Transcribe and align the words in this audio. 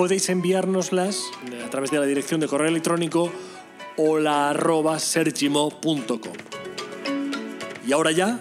podéis 0.00 0.30
enviárnoslas 0.30 1.30
a 1.62 1.68
través 1.68 1.90
de 1.90 1.98
la 1.98 2.06
dirección 2.06 2.40
de 2.40 2.48
correo 2.48 2.68
electrónico 2.68 3.30
hola.sergimo.com. 3.98 6.32
Y 7.86 7.92
ahora 7.92 8.10
ya, 8.10 8.40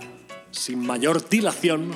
sin 0.52 0.80
mayor 0.80 1.28
dilación, 1.28 1.92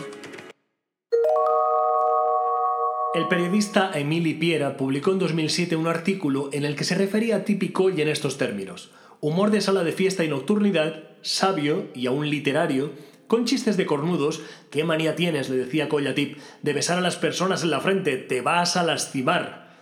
el 3.13 3.29
periodista 3.29 3.97
Emili 3.97 4.33
Piera 4.33 4.75
publicó 4.75 5.13
en 5.13 5.19
2007 5.19 5.77
un 5.77 5.87
artículo 5.87 6.49
en 6.51 6.65
el 6.65 6.75
que 6.75 6.83
se 6.83 6.95
refería 6.95 7.37
a 7.37 7.45
típico 7.45 7.89
y 7.89 8.01
en 8.01 8.09
estos 8.09 8.37
términos. 8.37 8.91
Humor 9.21 9.49
de 9.49 9.61
sala 9.61 9.85
de 9.85 9.93
fiesta 9.93 10.25
y 10.25 10.27
nocturnidad, 10.27 11.05
sabio 11.21 11.87
y 11.95 12.07
aún 12.07 12.29
literario, 12.29 12.91
con 13.33 13.45
chistes 13.45 13.77
de 13.77 13.87
cornudos. 13.87 14.43
¿Qué 14.69 14.83
manía 14.83 15.15
tienes? 15.15 15.49
le 15.49 15.57
decía 15.57 15.89
Collatip, 15.89 16.37
de 16.61 16.71
besar 16.71 16.99
a 16.99 17.01
las 17.01 17.15
personas 17.15 17.63
en 17.63 17.71
la 17.71 17.79
frente, 17.79 18.17
te 18.17 18.41
vas 18.41 18.77
a 18.77 18.83
lastimar. 18.83 19.75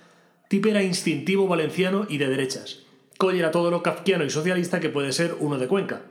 Tip 0.47 0.67
era 0.67 0.83
instintivo 0.83 1.49
valenciano 1.49 2.05
y 2.07 2.17
de 2.17 2.29
derechas. 2.29 2.83
Coll 3.17 3.35
era 3.35 3.51
todo 3.51 3.69
lo 3.69 3.83
kafkiano 3.83 4.23
y 4.23 4.29
socialista 4.29 4.79
que 4.79 4.87
puede 4.87 5.11
ser 5.11 5.35
uno 5.41 5.57
de 5.57 5.67
Cuenca. 5.67 6.03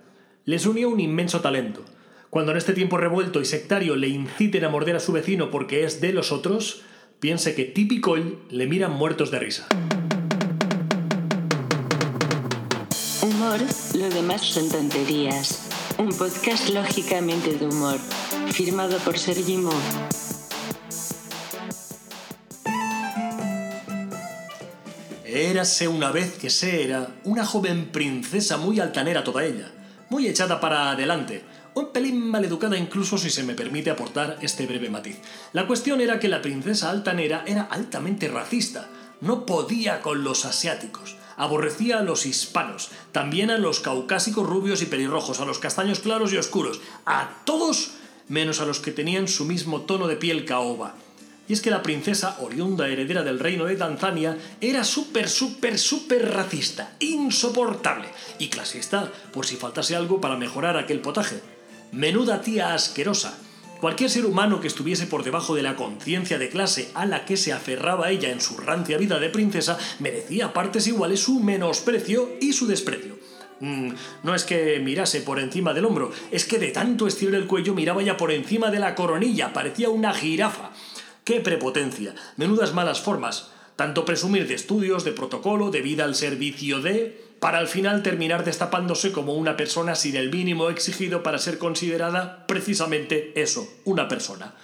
Les 0.44 0.66
unió 0.66 0.90
un 0.90 1.00
inmenso 1.00 1.40
talento. 1.40 1.82
Cuando 2.28 2.52
en 2.52 2.58
este 2.58 2.74
tiempo 2.74 2.98
revuelto 2.98 3.40
y 3.40 3.46
sectario 3.46 3.96
le 3.96 4.08
inciten 4.08 4.66
a 4.66 4.68
morder 4.68 4.96
a 4.96 5.00
su 5.00 5.12
vecino 5.12 5.50
porque 5.50 5.84
es 5.84 6.02
de 6.02 6.12
los 6.12 6.32
otros, 6.32 6.82
piense 7.20 7.54
que 7.54 7.64
Tip 7.64 7.90
y 7.90 8.02
Coll 8.02 8.38
le 8.50 8.66
miran 8.66 8.92
muertos 8.92 9.30
de 9.30 9.38
risa. 9.38 9.66
Humor, 13.22 13.60
lo 13.94 14.10
demás 14.10 14.42
son 14.42 14.68
tonterías. 14.68 15.79
Un 16.00 16.08
podcast 16.16 16.70
lógicamente 16.70 17.58
de 17.58 17.66
humor, 17.66 17.98
firmado 18.52 18.96
por 19.00 19.18
Sergi 19.18 19.58
Mo. 19.58 19.70
Érase 25.26 25.88
una 25.88 26.10
vez 26.10 26.38
que 26.38 26.48
se 26.48 26.84
era 26.84 27.06
una 27.24 27.44
joven 27.44 27.92
princesa 27.92 28.56
muy 28.56 28.80
altanera 28.80 29.24
toda 29.24 29.44
ella, 29.44 29.70
muy 30.08 30.26
echada 30.26 30.58
para 30.58 30.90
adelante, 30.90 31.44
un 31.74 31.92
pelín 31.92 32.30
maleducada 32.30 32.78
incluso 32.78 33.18
si 33.18 33.28
se 33.28 33.42
me 33.42 33.52
permite 33.52 33.90
aportar 33.90 34.38
este 34.40 34.64
breve 34.64 34.88
matiz. 34.88 35.18
La 35.52 35.66
cuestión 35.66 36.00
era 36.00 36.18
que 36.18 36.28
la 36.28 36.40
princesa 36.40 36.88
altanera 36.88 37.44
era 37.46 37.64
altamente 37.64 38.26
racista, 38.28 38.88
no 39.20 39.44
podía 39.44 40.00
con 40.00 40.24
los 40.24 40.46
asiáticos, 40.46 41.16
aborrecía 41.40 42.00
a 42.00 42.02
los 42.02 42.26
hispanos, 42.26 42.90
también 43.12 43.50
a 43.50 43.56
los 43.56 43.80
caucásicos 43.80 44.46
rubios 44.46 44.82
y 44.82 44.86
pelirrojos, 44.86 45.40
a 45.40 45.46
los 45.46 45.58
castaños 45.58 46.00
claros 46.00 46.34
y 46.34 46.36
oscuros, 46.36 46.82
a 47.06 47.40
todos 47.46 47.92
menos 48.28 48.60
a 48.60 48.66
los 48.66 48.80
que 48.80 48.92
tenían 48.92 49.26
su 49.26 49.46
mismo 49.46 49.80
tono 49.80 50.06
de 50.06 50.16
piel 50.16 50.44
caoba. 50.44 50.96
Y 51.48 51.54
es 51.54 51.62
que 51.62 51.70
la 51.70 51.82
princesa, 51.82 52.36
oriunda 52.40 52.88
heredera 52.88 53.22
del 53.22 53.38
reino 53.38 53.64
de 53.64 53.76
Tanzania, 53.76 54.36
era 54.60 54.84
súper, 54.84 55.30
súper, 55.30 55.78
súper 55.78 56.30
racista, 56.30 56.94
insoportable 57.00 58.08
y 58.38 58.48
clasista, 58.48 59.10
por 59.32 59.46
si 59.46 59.56
faltase 59.56 59.96
algo 59.96 60.20
para 60.20 60.36
mejorar 60.36 60.76
aquel 60.76 61.00
potaje. 61.00 61.40
Menuda 61.90 62.42
tía 62.42 62.74
asquerosa. 62.74 63.38
Cualquier 63.80 64.10
ser 64.10 64.26
humano 64.26 64.60
que 64.60 64.68
estuviese 64.68 65.06
por 65.06 65.24
debajo 65.24 65.54
de 65.54 65.62
la 65.62 65.74
conciencia 65.74 66.38
de 66.38 66.50
clase 66.50 66.90
a 66.92 67.06
la 67.06 67.24
que 67.24 67.38
se 67.38 67.54
aferraba 67.54 68.10
ella 68.10 68.30
en 68.30 68.42
su 68.42 68.58
rancia 68.58 68.98
vida 68.98 69.18
de 69.18 69.30
princesa 69.30 69.78
merecía 70.00 70.52
partes 70.52 70.86
iguales 70.86 71.20
su 71.20 71.40
menosprecio 71.40 72.28
y 72.42 72.52
su 72.52 72.66
desprecio. 72.66 73.18
Mm, 73.60 73.92
no 74.22 74.34
es 74.34 74.44
que 74.44 74.80
mirase 74.80 75.22
por 75.22 75.38
encima 75.38 75.72
del 75.72 75.86
hombro, 75.86 76.12
es 76.30 76.44
que 76.44 76.58
de 76.58 76.72
tanto 76.72 77.06
estirar 77.06 77.36
el 77.36 77.46
cuello 77.46 77.74
miraba 77.74 78.02
ya 78.02 78.18
por 78.18 78.32
encima 78.32 78.70
de 78.70 78.80
la 78.80 78.94
coronilla, 78.94 79.54
parecía 79.54 79.88
una 79.88 80.12
jirafa. 80.12 80.72
¡Qué 81.24 81.40
prepotencia! 81.40 82.14
Menudas 82.36 82.74
malas 82.74 83.00
formas. 83.00 83.50
Tanto 83.76 84.04
presumir 84.04 84.46
de 84.46 84.54
estudios, 84.54 85.04
de 85.04 85.12
protocolo, 85.12 85.70
de 85.70 85.80
vida 85.80 86.04
al 86.04 86.14
servicio 86.14 86.82
de... 86.82 87.29
para 87.40 87.58
al 87.58 87.68
final 87.68 88.02
terminar 88.02 88.44
destapándose 88.44 89.12
como 89.12 89.34
una 89.34 89.56
persona 89.56 89.94
sin 89.94 90.16
el 90.16 90.30
mínimo 90.30 90.70
exigido 90.70 91.22
para 91.22 91.38
ser 91.38 91.58
considerada 91.58 92.46
precisamente 92.46 93.32
eso, 93.34 93.66
una 93.84 94.06
persona. 94.08 94.54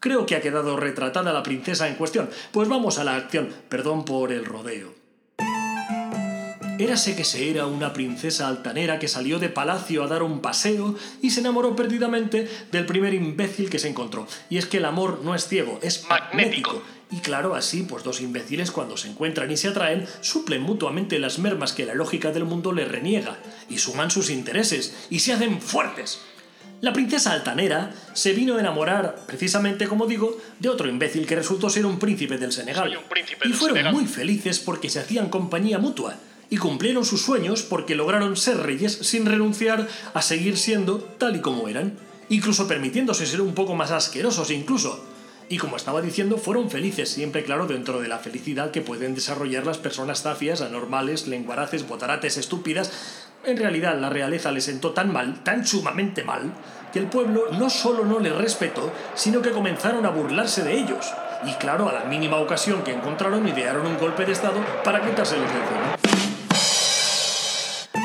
Creo 0.00 0.26
que 0.26 0.36
ha 0.36 0.40
quedado 0.40 0.76
retratada 0.76 1.32
la 1.32 1.42
princesa 1.42 1.88
en 1.88 1.94
cuestión. 1.94 2.28
Pues 2.52 2.68
vamos 2.68 2.98
a 2.98 3.04
la 3.04 3.16
acción. 3.16 3.48
Perdón 3.70 4.04
por 4.04 4.32
el 4.32 4.44
rodeo. 4.44 4.92
Érase 6.78 7.14
que 7.14 7.24
se 7.24 7.50
era 7.50 7.66
una 7.66 7.92
princesa 7.92 8.48
altanera 8.48 8.98
que 8.98 9.06
salió 9.06 9.38
de 9.38 9.48
palacio 9.48 10.02
a 10.02 10.08
dar 10.08 10.22
un 10.22 10.40
paseo 10.40 10.96
y 11.22 11.30
se 11.30 11.40
enamoró 11.40 11.76
perdidamente 11.76 12.48
del 12.72 12.84
primer 12.84 13.14
imbécil 13.14 13.70
que 13.70 13.78
se 13.78 13.88
encontró. 13.88 14.26
Y 14.50 14.58
es 14.58 14.66
que 14.66 14.78
el 14.78 14.84
amor 14.84 15.20
no 15.22 15.34
es 15.34 15.46
ciego, 15.46 15.78
es 15.82 16.04
magnético. 16.08 16.82
Y 17.14 17.20
claro, 17.20 17.54
así, 17.54 17.84
pues 17.84 18.02
dos 18.02 18.20
imbéciles 18.20 18.72
cuando 18.72 18.96
se 18.96 19.08
encuentran 19.08 19.48
y 19.48 19.56
se 19.56 19.68
atraen, 19.68 20.04
suplen 20.20 20.62
mutuamente 20.62 21.20
las 21.20 21.38
mermas 21.38 21.72
que 21.72 21.86
la 21.86 21.94
lógica 21.94 22.32
del 22.32 22.44
mundo 22.44 22.72
les 22.72 22.88
reniega, 22.88 23.38
y 23.70 23.78
suman 23.78 24.10
sus 24.10 24.30
intereses, 24.30 25.06
y 25.10 25.20
se 25.20 25.32
hacen 25.32 25.60
fuertes. 25.60 26.18
La 26.80 26.92
princesa 26.92 27.30
altanera 27.30 27.94
se 28.14 28.32
vino 28.32 28.56
a 28.56 28.60
enamorar, 28.60 29.14
precisamente 29.28 29.86
como 29.86 30.08
digo, 30.08 30.36
de 30.58 30.68
otro 30.68 30.88
imbécil 30.88 31.24
que 31.24 31.36
resultó 31.36 31.70
ser 31.70 31.86
un 31.86 32.00
príncipe 32.00 32.36
del 32.36 32.50
Senegal. 32.50 32.98
Príncipe 33.08 33.48
y 33.48 33.52
fueron 33.52 33.76
Senegal. 33.76 33.94
muy 33.94 34.06
felices 34.06 34.58
porque 34.58 34.90
se 34.90 34.98
hacían 34.98 35.28
compañía 35.28 35.78
mutua 35.78 36.16
y 36.50 36.56
cumplieron 36.56 37.04
sus 37.04 37.22
sueños 37.22 37.62
porque 37.62 37.94
lograron 37.94 38.36
ser 38.36 38.56
reyes 38.56 38.92
sin 38.92 39.24
renunciar 39.24 39.86
a 40.14 40.20
seguir 40.20 40.58
siendo 40.58 40.98
tal 40.98 41.36
y 41.36 41.40
como 41.40 41.68
eran, 41.68 41.96
incluso 42.28 42.66
permitiéndose 42.66 43.24
ser 43.24 43.40
un 43.40 43.54
poco 43.54 43.76
más 43.76 43.92
asquerosos 43.92 44.50
incluso. 44.50 45.13
Y 45.48 45.58
como 45.58 45.76
estaba 45.76 46.00
diciendo, 46.00 46.38
fueron 46.38 46.70
felices, 46.70 47.10
siempre 47.10 47.44
claro 47.44 47.66
dentro 47.66 48.00
de 48.00 48.08
la 48.08 48.18
felicidad 48.18 48.70
que 48.70 48.80
pueden 48.80 49.14
desarrollar 49.14 49.66
las 49.66 49.78
personas 49.78 50.22
zafias, 50.22 50.62
anormales, 50.62 51.26
lenguaraces, 51.26 51.86
botarates, 51.86 52.38
estúpidas. 52.38 52.90
En 53.44 53.58
realidad 53.58 53.98
la 54.00 54.08
realeza 54.08 54.52
les 54.52 54.64
sentó 54.64 54.92
tan 54.92 55.12
mal, 55.12 55.44
tan 55.44 55.66
sumamente 55.66 56.24
mal, 56.24 56.54
que 56.92 56.98
el 56.98 57.08
pueblo 57.08 57.44
no 57.52 57.68
solo 57.68 58.06
no 58.06 58.20
les 58.20 58.34
respetó, 58.34 58.90
sino 59.14 59.42
que 59.42 59.50
comenzaron 59.50 60.06
a 60.06 60.10
burlarse 60.10 60.64
de 60.64 60.78
ellos. 60.78 61.12
Y 61.46 61.52
claro, 61.54 61.90
a 61.90 61.92
la 61.92 62.04
mínima 62.04 62.38
ocasión 62.38 62.82
que 62.82 62.92
encontraron, 62.92 63.46
idearon 63.46 63.86
un 63.86 63.98
golpe 63.98 64.24
de 64.24 64.32
estado 64.32 64.64
para 64.82 65.04
quitárselos 65.04 65.52
de 65.52 65.58
encima. 65.58 65.96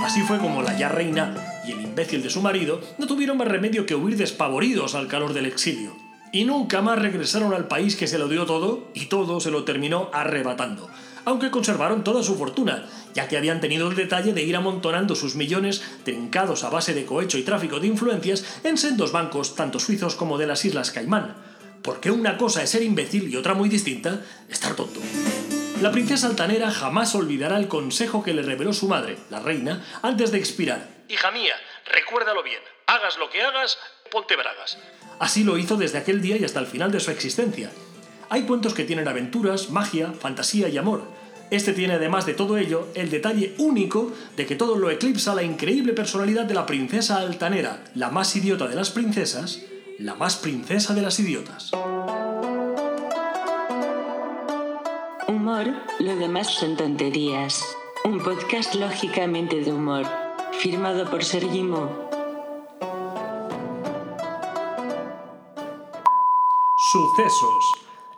Así 0.04 0.22
fue 0.24 0.40
como 0.40 0.62
la 0.62 0.78
ya 0.78 0.90
reina 0.90 1.36
y 1.66 1.72
el 1.72 1.82
imbécil 1.82 2.22
de 2.22 2.30
su 2.30 2.42
marido 2.42 2.82
no 2.98 3.08
tuvieron 3.08 3.38
más 3.38 3.48
remedio 3.48 3.86
que 3.86 3.96
huir 3.96 4.18
despavoridos 4.18 4.96
al 4.96 5.08
calor 5.08 5.34
del 5.34 5.46
exilio. 5.46 6.09
Y 6.32 6.46
nunca 6.46 6.82
más 6.82 7.00
regresaron 7.00 7.54
al 7.54 7.68
país 7.68 7.96
que 7.96 8.08
se 8.08 8.20
lo 8.20 8.28
dio 8.28 8.46
todo 8.46 8.90
y 8.94 9.08
todo 9.08 9.40
se 9.40 9.52
lo 9.52 9.64
terminó 9.64 10.10
arrebatando. 10.14 10.90
Aunque 11.26 11.52
conservaron 11.52 12.04
toda 12.04 12.24
su 12.24 12.38
fortuna, 12.38 12.86
ya 13.14 13.28
que 13.28 13.38
habían 13.38 13.62
tenido 13.62 13.90
el 13.90 13.96
detalle 13.96 14.34
de 14.34 14.44
ir 14.44 14.56
amontonando 14.56 15.16
sus 15.16 15.36
millones 15.36 15.82
trincados 16.04 16.64
a 16.64 16.70
base 16.70 16.94
de 16.94 17.06
cohecho 17.06 17.38
y 17.38 17.44
tráfico 17.44 17.80
de 17.80 17.88
influencias 17.88 18.60
en 18.64 18.78
sendos 18.78 19.12
bancos, 19.12 19.56
tanto 19.56 19.80
suizos 19.80 20.16
como 20.16 20.38
de 20.38 20.48
las 20.48 20.64
Islas 20.66 20.92
Caimán. 20.92 21.36
Porque 21.82 22.12
una 22.12 22.38
cosa 22.38 22.64
es 22.64 22.70
ser 22.70 22.84
imbécil 22.84 23.30
y 23.30 23.36
otra 23.36 23.54
muy 23.54 23.70
distinta, 23.70 24.22
estar 24.50 24.76
tonto. 24.76 25.00
La 25.82 25.92
princesa 25.92 26.28
altanera 26.28 26.72
jamás 26.72 27.16
olvidará 27.16 27.58
el 27.58 27.68
consejo 27.68 28.22
que 28.22 28.34
le 28.34 28.42
reveló 28.42 28.74
su 28.74 28.88
madre, 28.88 29.18
la 29.30 29.40
reina, 29.40 29.86
antes 30.02 30.32
de 30.32 30.38
expirar. 30.38 30.88
Hija 31.08 31.32
mía, 31.32 31.56
recuérdalo 31.86 32.44
bien. 32.44 32.60
Hagas 32.90 33.20
lo 33.20 33.30
que 33.30 33.44
hagas, 33.44 33.78
ponte 34.10 34.36
bragas. 34.36 34.80
Así 35.20 35.44
lo 35.44 35.60
hizo 35.60 35.76
desde 35.76 36.00
aquel 36.00 36.24
día 36.24 36.38
y 36.38 36.44
hasta 36.44 36.60
el 36.60 36.66
final 36.66 36.92
de 36.92 37.00
su 37.00 37.12
existencia. 37.12 37.70
Hay 38.30 38.48
cuentos 38.48 38.74
que 38.74 38.84
tienen 38.84 39.08
aventuras, 39.08 39.70
magia, 39.70 40.12
fantasía 40.14 40.70
y 40.70 40.78
amor. 40.80 41.04
Este 41.52 41.74
tiene 41.74 41.94
además 41.94 42.26
de 42.26 42.34
todo 42.34 42.58
ello 42.58 42.88
el 42.96 43.12
detalle 43.12 43.54
único 43.60 44.12
de 44.36 44.48
que 44.48 44.56
todo 44.56 44.76
lo 44.76 44.90
eclipsa 44.90 45.36
la 45.36 45.44
increíble 45.44 45.94
personalidad 45.94 46.46
de 46.46 46.56
la 46.56 46.66
princesa 46.66 47.18
altanera, 47.18 47.84
la 47.94 48.10
más 48.10 48.36
idiota 48.36 48.68
de 48.68 48.76
las 48.76 48.90
princesas, 48.90 49.62
la 50.00 50.16
más 50.16 50.38
princesa 50.38 50.96
de 50.96 51.04
las 51.04 51.20
idiotas. 51.20 51.70
Humor, 55.28 55.68
lo 56.00 56.16
demás 56.16 56.48
son 56.56 56.76
tonterías. 56.76 57.64
Un 58.04 58.18
podcast 58.24 58.74
lógicamente 58.74 59.62
de 59.62 59.72
humor, 59.72 60.08
firmado 60.60 61.08
por 61.08 61.24
Sergi 61.24 61.62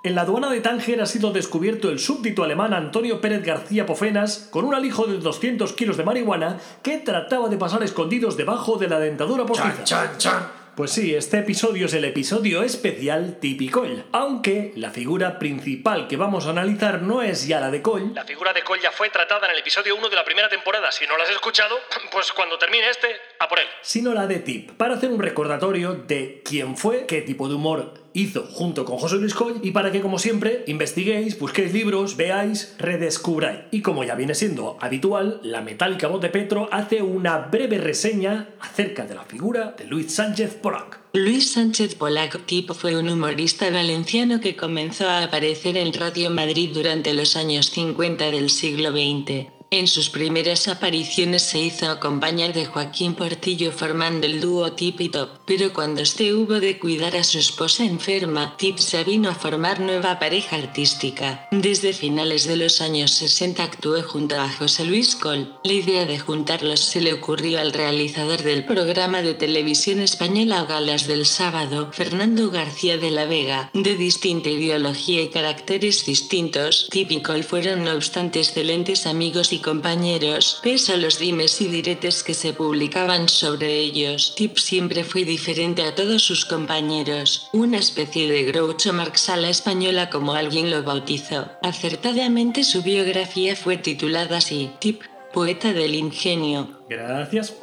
En 0.04 0.16
la 0.16 0.22
aduana 0.22 0.50
de 0.50 0.62
Tánger 0.62 1.02
ha 1.02 1.06
sido 1.06 1.32
descubierto 1.32 1.90
el 1.90 2.00
súbdito 2.00 2.44
alemán 2.44 2.74
Antonio 2.74 3.22
Pérez 3.22 3.44
García 3.44 3.86
Pofenas 3.86 4.48
con 4.52 4.66
un 4.66 4.74
alijo 4.74 5.06
de 5.06 5.18
200 5.18 5.74
kilos 5.74 5.98
de 5.98 6.04
marihuana 6.04 6.60
que 6.84 6.98
trataba 6.98 7.50
de 7.50 7.58
pasar 7.58 7.84
escondidos 7.84 8.38
debajo 8.38 8.78
de 8.78 8.88
la 8.88 9.00
dentadura 9.00 9.46
postiza. 9.46 9.84
Chan, 9.84 10.18
chan. 10.18 10.62
Pues 10.76 10.92
sí, 10.92 11.14
este 11.14 11.40
episodio 11.40 11.88
es 11.88 11.94
el 11.94 12.06
episodio 12.06 12.64
especial 12.64 13.38
típico, 13.42 13.86
aunque 14.14 14.72
la 14.78 14.90
figura 14.90 15.38
principal 15.38 16.08
que 16.08 16.16
vamos 16.16 16.48
a 16.48 16.52
analizar 16.52 17.02
no 17.02 17.22
es 17.22 17.46
ya 17.46 17.60
la 17.60 17.70
de 17.70 17.82
Cole, 17.82 18.14
La 18.16 18.24
figura 18.24 18.54
de 18.54 18.64
Cole 18.64 18.82
ya 18.82 18.92
fue 18.92 19.10
tratada 19.10 19.48
en 19.48 19.54
el 19.54 19.60
episodio 19.60 19.96
1 19.98 20.10
de 20.10 20.16
la 20.16 20.24
primera 20.24 20.48
temporada. 20.48 20.90
Si 20.92 21.06
no 21.06 21.18
la 21.18 21.26
has 21.26 21.30
escuchado, 21.30 21.78
pues 22.12 22.32
cuando 22.32 22.58
termine 22.58 22.90
este, 22.90 23.08
a 23.42 23.50
por 23.50 23.60
él. 23.60 23.66
sino 23.82 24.14
la 24.14 24.28
de 24.28 24.40
Tip, 24.40 24.72
para 24.72 24.96
hacer 24.96 25.10
un 25.10 25.20
recordatorio 25.20 25.94
de 25.94 26.42
quién 26.46 26.78
fue, 26.78 27.06
qué 27.06 27.22
tipo 27.22 27.48
de 27.48 27.56
humor 27.56 27.94
hizo 28.14 28.46
junto 28.52 28.86
con 28.86 28.98
José 28.98 29.18
Luis 29.18 29.34
Coll 29.34 29.60
y 29.64 29.72
para 29.72 29.92
que, 29.92 30.02
como 30.02 30.20
siempre, 30.20 30.64
investiguéis, 30.68 31.40
busquéis 31.40 31.74
libros, 31.74 32.18
veáis, 32.18 32.76
redescubráis. 32.78 33.62
Y 33.72 33.82
como 33.82 34.04
ya 34.04 34.16
viene 34.16 34.36
siendo 34.36 34.78
habitual, 34.82 35.40
la 35.44 35.62
metálica 35.62 36.08
voz 36.08 36.22
de 36.22 36.30
Petro 36.30 36.70
hace 36.72 37.02
una 37.02 37.38
breve 37.38 37.78
reseña 37.78 38.50
acerca 38.60 39.06
de 39.06 39.16
la 39.16 39.24
figura 39.24 39.76
de 39.78 39.86
Luis 39.86 40.14
Sánchez 40.14 40.56
Porac. 40.56 41.00
Luis 41.14 41.52
Sánchez 41.52 41.96
Polac 41.96 42.46
Tipo 42.46 42.74
fue 42.74 42.98
un 42.98 43.10
humorista 43.10 43.70
valenciano 43.70 44.40
que 44.40 44.56
comenzó 44.56 45.10
a 45.10 45.24
aparecer 45.24 45.76
en 45.76 45.94
Radio 45.94 46.30
Madrid 46.30 46.72
durante 46.74 47.14
los 47.14 47.36
años 47.36 47.70
50 47.70 48.32
del 48.32 48.50
siglo 48.50 48.92
XX. 48.92 49.61
En 49.74 49.88
sus 49.88 50.10
primeras 50.10 50.68
apariciones 50.68 51.44
se 51.44 51.62
hizo 51.62 51.90
acompañar 51.90 52.52
de 52.52 52.66
Joaquín 52.66 53.16
Portillo 53.16 53.72
formando 53.72 54.28
el 54.28 54.42
dúo 54.42 54.74
Tip 54.74 55.00
y 55.00 55.08
Top, 55.08 55.30
pero 55.46 55.72
cuando 55.72 56.02
este 56.02 56.34
hubo 56.34 56.60
de 56.60 56.78
cuidar 56.78 57.16
a 57.16 57.24
su 57.24 57.40
esposa 57.40 57.86
enferma, 57.86 58.58
Tip 58.58 58.80
se 58.80 59.02
vino 59.06 59.30
a 59.30 59.34
formar 59.34 59.80
nueva 59.80 60.20
pareja 60.20 60.58
artística. 60.58 61.48
Desde 61.52 61.94
finales 61.94 62.48
de 62.48 62.58
los 62.58 62.82
años 62.82 63.12
60 63.12 63.64
actuó 63.64 64.04
junto 64.04 64.38
a 64.38 64.50
José 64.50 64.84
Luis 64.84 65.16
Col. 65.16 65.56
La 65.64 65.72
idea 65.72 66.06
de 66.06 66.20
juntarlos 66.20 66.82
se 66.82 67.00
le 67.00 67.14
ocurrió 67.14 67.62
al 67.62 67.72
realizador 67.72 68.44
del 68.44 68.66
programa 68.66 69.22
de 69.22 69.36
televisión 69.36 70.02
española 70.02 70.66
Galas 70.66 71.08
del 71.08 71.26
Sábado, 71.26 71.92
Fernando 71.94 72.52
García 72.52 72.98
de 72.98 73.12
la 73.12 73.24
Vega. 73.24 73.70
De 73.74 73.96
distinta 73.96 74.50
ideología 74.50 75.22
y 75.22 75.30
caracteres 75.30 76.06
distintos, 76.06 76.90
Tip 76.92 77.10
y 77.12 77.22
Col 77.22 77.46
fueron 77.46 77.86
no 77.86 77.94
obstante 77.94 78.40
excelentes 78.40 79.08
amigos 79.08 79.54
y 79.54 79.61
compañeros, 79.62 80.60
pese 80.64 80.94
a 80.94 80.98
los 80.98 81.20
dimes 81.20 81.62
y 81.62 81.68
diretes 81.68 82.24
que 82.24 82.34
se 82.34 82.54
publicaban 82.54 83.30
sobre 83.30 83.80
ellos. 83.80 84.34
Tip 84.36 84.58
siempre 84.58 85.04
fue 85.04 85.24
diferente 85.24 85.84
a 85.84 85.96
todos 85.96 86.24
sus 86.24 86.46
compañeros, 86.46 87.50
una 87.54 87.78
especie 87.78 88.30
de 88.30 88.44
Groucho 88.44 88.94
Marx 88.94 89.30
a 89.30 89.38
la 89.38 89.50
española 89.50 90.10
como 90.10 90.34
alguien 90.34 90.70
lo 90.72 90.84
bautizó. 90.84 91.48
Acertadamente 91.62 92.64
su 92.64 92.84
biografía 92.84 93.56
fue 93.56 93.78
titulada 93.78 94.38
así, 94.38 94.72
Tip, 94.80 95.02
poeta 95.34 95.74
del 95.74 95.96
ingenio. 95.96 96.82
Gracias. 96.90 97.54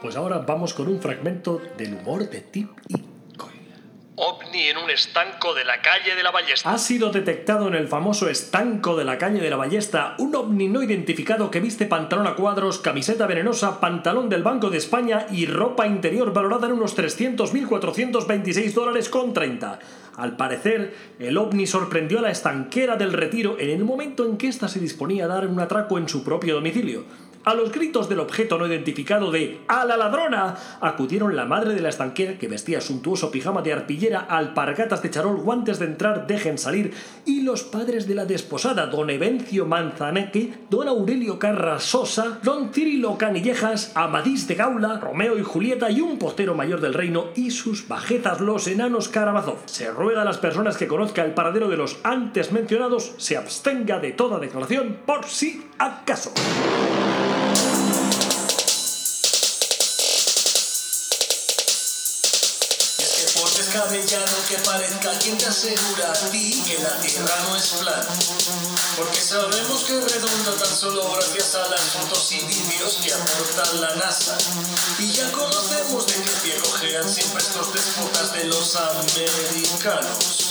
Pues 0.00 0.14
ahora 0.14 0.38
vamos 0.38 0.74
con 0.74 0.88
un 0.88 1.00
fragmento 1.00 1.60
del 1.76 1.94
humor 1.94 2.30
de 2.30 2.40
Tip 2.40 2.70
y. 2.88 3.07
OVNI 4.20 4.70
en 4.70 4.78
un 4.78 4.90
estanco 4.90 5.54
de 5.54 5.64
la 5.64 5.80
calle 5.80 6.16
de 6.16 6.22
la 6.24 6.32
Ballesta. 6.32 6.68
Ha 6.68 6.78
sido 6.78 7.10
detectado 7.10 7.68
en 7.68 7.74
el 7.74 7.86
famoso 7.86 8.28
estanco 8.28 8.96
de 8.96 9.04
la 9.04 9.16
calle 9.16 9.40
de 9.40 9.48
la 9.48 9.54
Ballesta 9.54 10.16
un 10.18 10.34
ovni 10.34 10.66
no 10.66 10.82
identificado 10.82 11.52
que 11.52 11.60
viste 11.60 11.86
pantalón 11.86 12.26
a 12.26 12.34
cuadros, 12.34 12.80
camiseta 12.80 13.28
venenosa, 13.28 13.78
pantalón 13.78 14.28
del 14.28 14.42
Banco 14.42 14.70
de 14.70 14.78
España 14.78 15.28
y 15.30 15.46
ropa 15.46 15.86
interior 15.86 16.32
valorada 16.32 16.66
en 16.66 16.72
unos 16.72 16.98
300.426 16.98 18.72
dólares 18.72 19.08
con 19.08 19.32
30. 19.32 19.78
Al 20.16 20.36
parecer, 20.36 20.96
el 21.20 21.38
ovni 21.38 21.68
sorprendió 21.68 22.18
a 22.18 22.22
la 22.22 22.32
estanquera 22.32 22.96
del 22.96 23.12
retiro 23.12 23.56
en 23.60 23.70
el 23.70 23.84
momento 23.84 24.26
en 24.26 24.36
que 24.36 24.48
ésta 24.48 24.66
se 24.66 24.80
disponía 24.80 25.26
a 25.26 25.28
dar 25.28 25.46
un 25.46 25.60
atraco 25.60 25.96
en 25.96 26.08
su 26.08 26.24
propio 26.24 26.56
domicilio. 26.56 27.04
A 27.48 27.54
los 27.54 27.72
gritos 27.72 28.10
del 28.10 28.20
objeto 28.20 28.58
no 28.58 28.66
identificado 28.66 29.30
de 29.30 29.60
¡A 29.68 29.86
la 29.86 29.96
ladrona! 29.96 30.54
acudieron 30.82 31.34
la 31.34 31.46
madre 31.46 31.72
de 31.72 31.80
la 31.80 31.88
estanquera 31.88 32.36
que 32.36 32.46
vestía 32.46 32.82
suntuoso 32.82 33.30
pijama 33.30 33.62
de 33.62 33.72
arpillera, 33.72 34.20
alpargatas 34.20 35.00
de 35.00 35.10
charol, 35.10 35.38
guantes 35.38 35.78
de 35.78 35.86
entrar, 35.86 36.26
dejen 36.26 36.58
salir, 36.58 36.92
y 37.24 37.40
los 37.40 37.62
padres 37.62 38.06
de 38.06 38.14
la 38.14 38.26
desposada, 38.26 38.88
don 38.88 39.08
Evencio 39.08 39.64
Manzaneque, 39.64 40.52
don 40.68 40.88
Aurelio 40.88 41.38
Carrasosa, 41.38 42.38
don 42.42 42.70
Cirilo 42.70 43.16
Canillejas, 43.16 43.92
Amadís 43.94 44.46
de 44.46 44.54
Gaula, 44.54 45.00
Romeo 45.00 45.38
y 45.38 45.42
Julieta 45.42 45.90
y 45.90 46.02
un 46.02 46.18
postero 46.18 46.54
mayor 46.54 46.82
del 46.82 46.92
reino 46.92 47.28
y 47.34 47.50
sus 47.50 47.88
bajezas 47.88 48.42
los 48.42 48.66
enanos 48.66 49.08
Karamazov. 49.08 49.60
Se 49.64 49.90
ruega 49.90 50.20
a 50.20 50.26
las 50.26 50.36
personas 50.36 50.76
que 50.76 50.86
conozca 50.86 51.24
el 51.24 51.32
paradero 51.32 51.70
de 51.70 51.78
los 51.78 51.98
antes 52.04 52.52
mencionados 52.52 53.14
se 53.16 53.38
abstenga 53.38 54.00
de 54.00 54.12
toda 54.12 54.38
declaración 54.38 54.98
por 55.06 55.24
si 55.24 55.64
acaso. 55.78 56.34
Que 63.88 64.58
parezca 64.66 65.18
quien 65.18 65.38
te 65.38 65.46
asegura 65.46 66.10
a 66.10 66.30
ti 66.30 66.62
que 66.66 66.78
la 66.82 66.94
tierra 67.00 67.34
no 67.48 67.56
es 67.56 67.68
plana. 67.80 68.06
Porque 68.96 69.18
sabemos 69.18 69.84
que 69.84 69.98
es 69.98 70.12
redonda 70.12 70.52
tan 70.62 70.76
solo 70.76 71.10
gracias 71.10 71.54
a 71.54 71.68
las 71.68 71.80
fotos 71.80 72.32
y 72.32 72.40
vídeos 72.40 72.98
que 73.02 73.14
aporta 73.14 73.72
la 73.80 73.94
NASA. 73.94 74.36
Y 74.98 75.10
ya 75.10 75.32
conocemos 75.32 76.06
de 76.06 76.14
qué 76.14 76.30
pie 76.42 76.60
cojean 76.60 77.08
siempre 77.08 77.42
estos 77.42 77.72
despotas 77.72 78.32
de 78.34 78.44
los 78.44 78.76
americanos. 78.76 80.50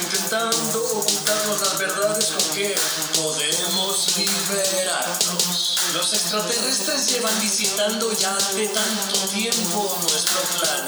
Intentando 0.00 0.82
ocultarnos 0.94 1.60
las 1.60 1.78
verdades 1.78 2.26
con 2.26 2.56
que 2.56 2.74
podemos 3.20 4.16
liberarnos. 4.16 5.76
Los 5.92 6.12
extraterrestres 6.14 7.12
llevan 7.12 7.38
visitando 7.40 8.12
ya 8.12 8.34
hace 8.34 8.68
tanto 8.68 9.18
tiempo 9.28 9.98
nuestro 10.02 10.40
planeta. 10.40 10.87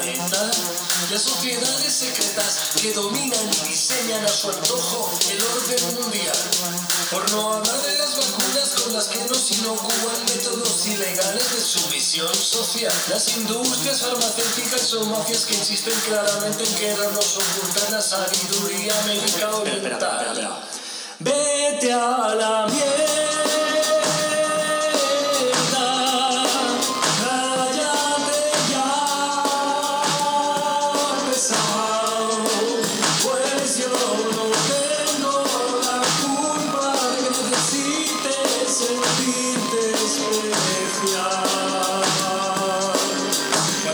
Las 1.11 1.23
sociedades 1.23 1.93
secretas 1.93 2.71
que 2.81 2.93
dominan 2.93 3.49
y 3.51 3.67
diseñan 3.67 4.23
a 4.23 4.29
su 4.29 4.49
antojo 4.49 5.11
el 5.29 5.43
orden 5.43 6.01
mundial. 6.01 6.37
Por 7.11 7.29
no 7.31 7.53
hablar 7.55 7.81
de 7.81 7.97
las 7.97 8.15
vacunas 8.15 8.69
con 8.81 8.93
las 8.93 9.07
que 9.09 9.19
nos 9.25 9.51
inocúan 9.51 10.25
métodos 10.33 10.85
ilegales 10.85 11.51
de 11.53 11.59
sumisión 11.59 12.33
social. 12.33 12.93
Las 13.09 13.35
industrias 13.35 13.99
farmacéuticas 13.99 14.81
son 14.81 15.11
mafias 15.11 15.45
que 15.47 15.55
insisten 15.55 15.99
claramente 16.07 16.63
en 16.63 16.75
querernos 16.75 17.35
ocultar 17.35 17.91
la 17.91 18.01
sabiduría 18.01 18.95
médica 19.05 19.53
oriental. 19.57 20.63
Vete 21.19 21.91
a 21.91 22.35
la 22.35 22.67
mierda. 22.67 23.20
Bueno, 41.01 41.17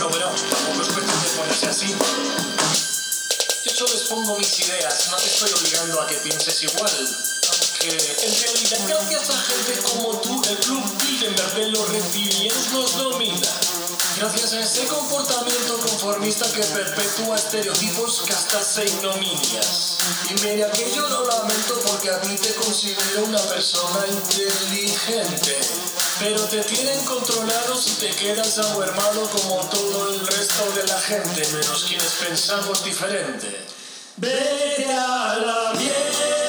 bueno, 0.10 0.28
tampoco 0.28 0.82
es 0.82 0.90
cuestión 0.90 1.24
de 1.24 1.30
ponerse 1.38 1.68
así. 1.68 1.96
Yo 3.64 3.72
solo 3.72 3.94
expongo 3.94 4.38
mis 4.38 4.60
ideas, 4.60 5.08
no 5.12 5.16
te 5.16 5.26
estoy 5.28 5.50
obligando 5.54 6.02
a 6.02 6.08
que 6.08 6.16
pienses 6.18 6.64
igual. 6.64 6.92
Aunque 6.92 7.96
en 7.96 8.42
realidad 8.42 8.80
gracias 8.90 9.30
a 9.30 9.42
gente 9.42 9.80
como 9.84 10.20
tú, 10.20 10.42
el 10.50 10.58
Club 10.58 10.84
Bilderberg 11.02 11.54
de 11.54 11.68
los 11.68 11.88
reptilianos 11.88 12.74
nos 12.74 12.98
domina. 12.98 13.48
Gracias 14.18 14.52
a 14.52 14.60
ese 14.60 14.86
comportamiento 14.88 15.78
conformista 15.78 16.52
que 16.52 16.64
perpetúa 16.64 17.38
estereotipos, 17.38 18.24
castas 18.28 18.80
e 18.80 18.86
ignominias. 18.86 19.98
Y 20.30 20.34
mira 20.42 20.70
que 20.72 20.92
yo 20.92 21.08
lo 21.08 21.26
lamento 21.26 21.80
porque 21.86 22.10
a 22.10 22.20
ti 22.20 22.36
te 22.36 22.54
considero 22.56 23.24
una 23.24 23.42
persona 23.44 24.06
inteligente. 24.08 25.58
Pero 26.19 26.41
te 26.45 26.63
tienen 26.63 27.05
controlado 27.05 27.79
si 27.79 27.91
te 27.95 28.09
quedas 28.09 28.57
ahuermado 28.57 29.29
como 29.29 29.57
todo 29.69 30.09
el 30.13 30.19
resto 30.25 30.71
de 30.71 30.83
la 30.86 31.00
gente, 31.00 31.47
menos 31.53 31.86
quienes 31.88 32.12
pensamos 32.13 32.83
diferente. 32.83 33.65
Vete 34.17 34.86
a 34.91 35.38
la 35.38 35.74
mierda. 35.77 36.47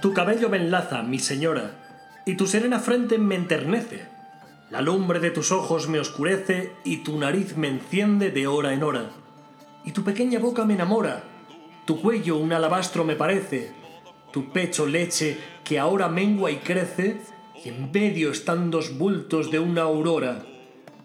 Tu 0.00 0.14
cabello 0.14 0.48
me 0.48 0.56
enlaza, 0.56 1.02
mi 1.02 1.18
señora, 1.18 1.72
y 2.24 2.36
tu 2.36 2.46
serena 2.46 2.80
frente 2.80 3.18
me 3.18 3.34
enternece. 3.34 4.08
La 4.70 4.80
lumbre 4.80 5.20
de 5.20 5.30
tus 5.30 5.52
ojos 5.52 5.88
me 5.88 6.00
oscurece 6.00 6.72
y 6.84 6.98
tu 6.98 7.18
nariz 7.18 7.56
me 7.58 7.68
enciende 7.68 8.30
de 8.30 8.46
hora 8.46 8.72
en 8.72 8.82
hora. 8.82 9.10
Y 9.84 9.92
tu 9.92 10.02
pequeña 10.02 10.38
boca 10.38 10.64
me 10.64 10.72
enamora, 10.72 11.24
tu 11.84 12.00
cuello 12.00 12.38
un 12.38 12.52
alabastro 12.52 13.04
me 13.04 13.14
parece, 13.14 13.72
tu 14.32 14.50
pecho 14.52 14.86
leche 14.86 15.36
que 15.64 15.78
ahora 15.78 16.08
mengua 16.08 16.50
y 16.50 16.56
crece, 16.56 17.20
y 17.62 17.68
en 17.68 17.92
medio 17.92 18.30
están 18.30 18.70
dos 18.70 18.96
bultos 18.96 19.50
de 19.50 19.58
una 19.58 19.82
aurora. 19.82 20.46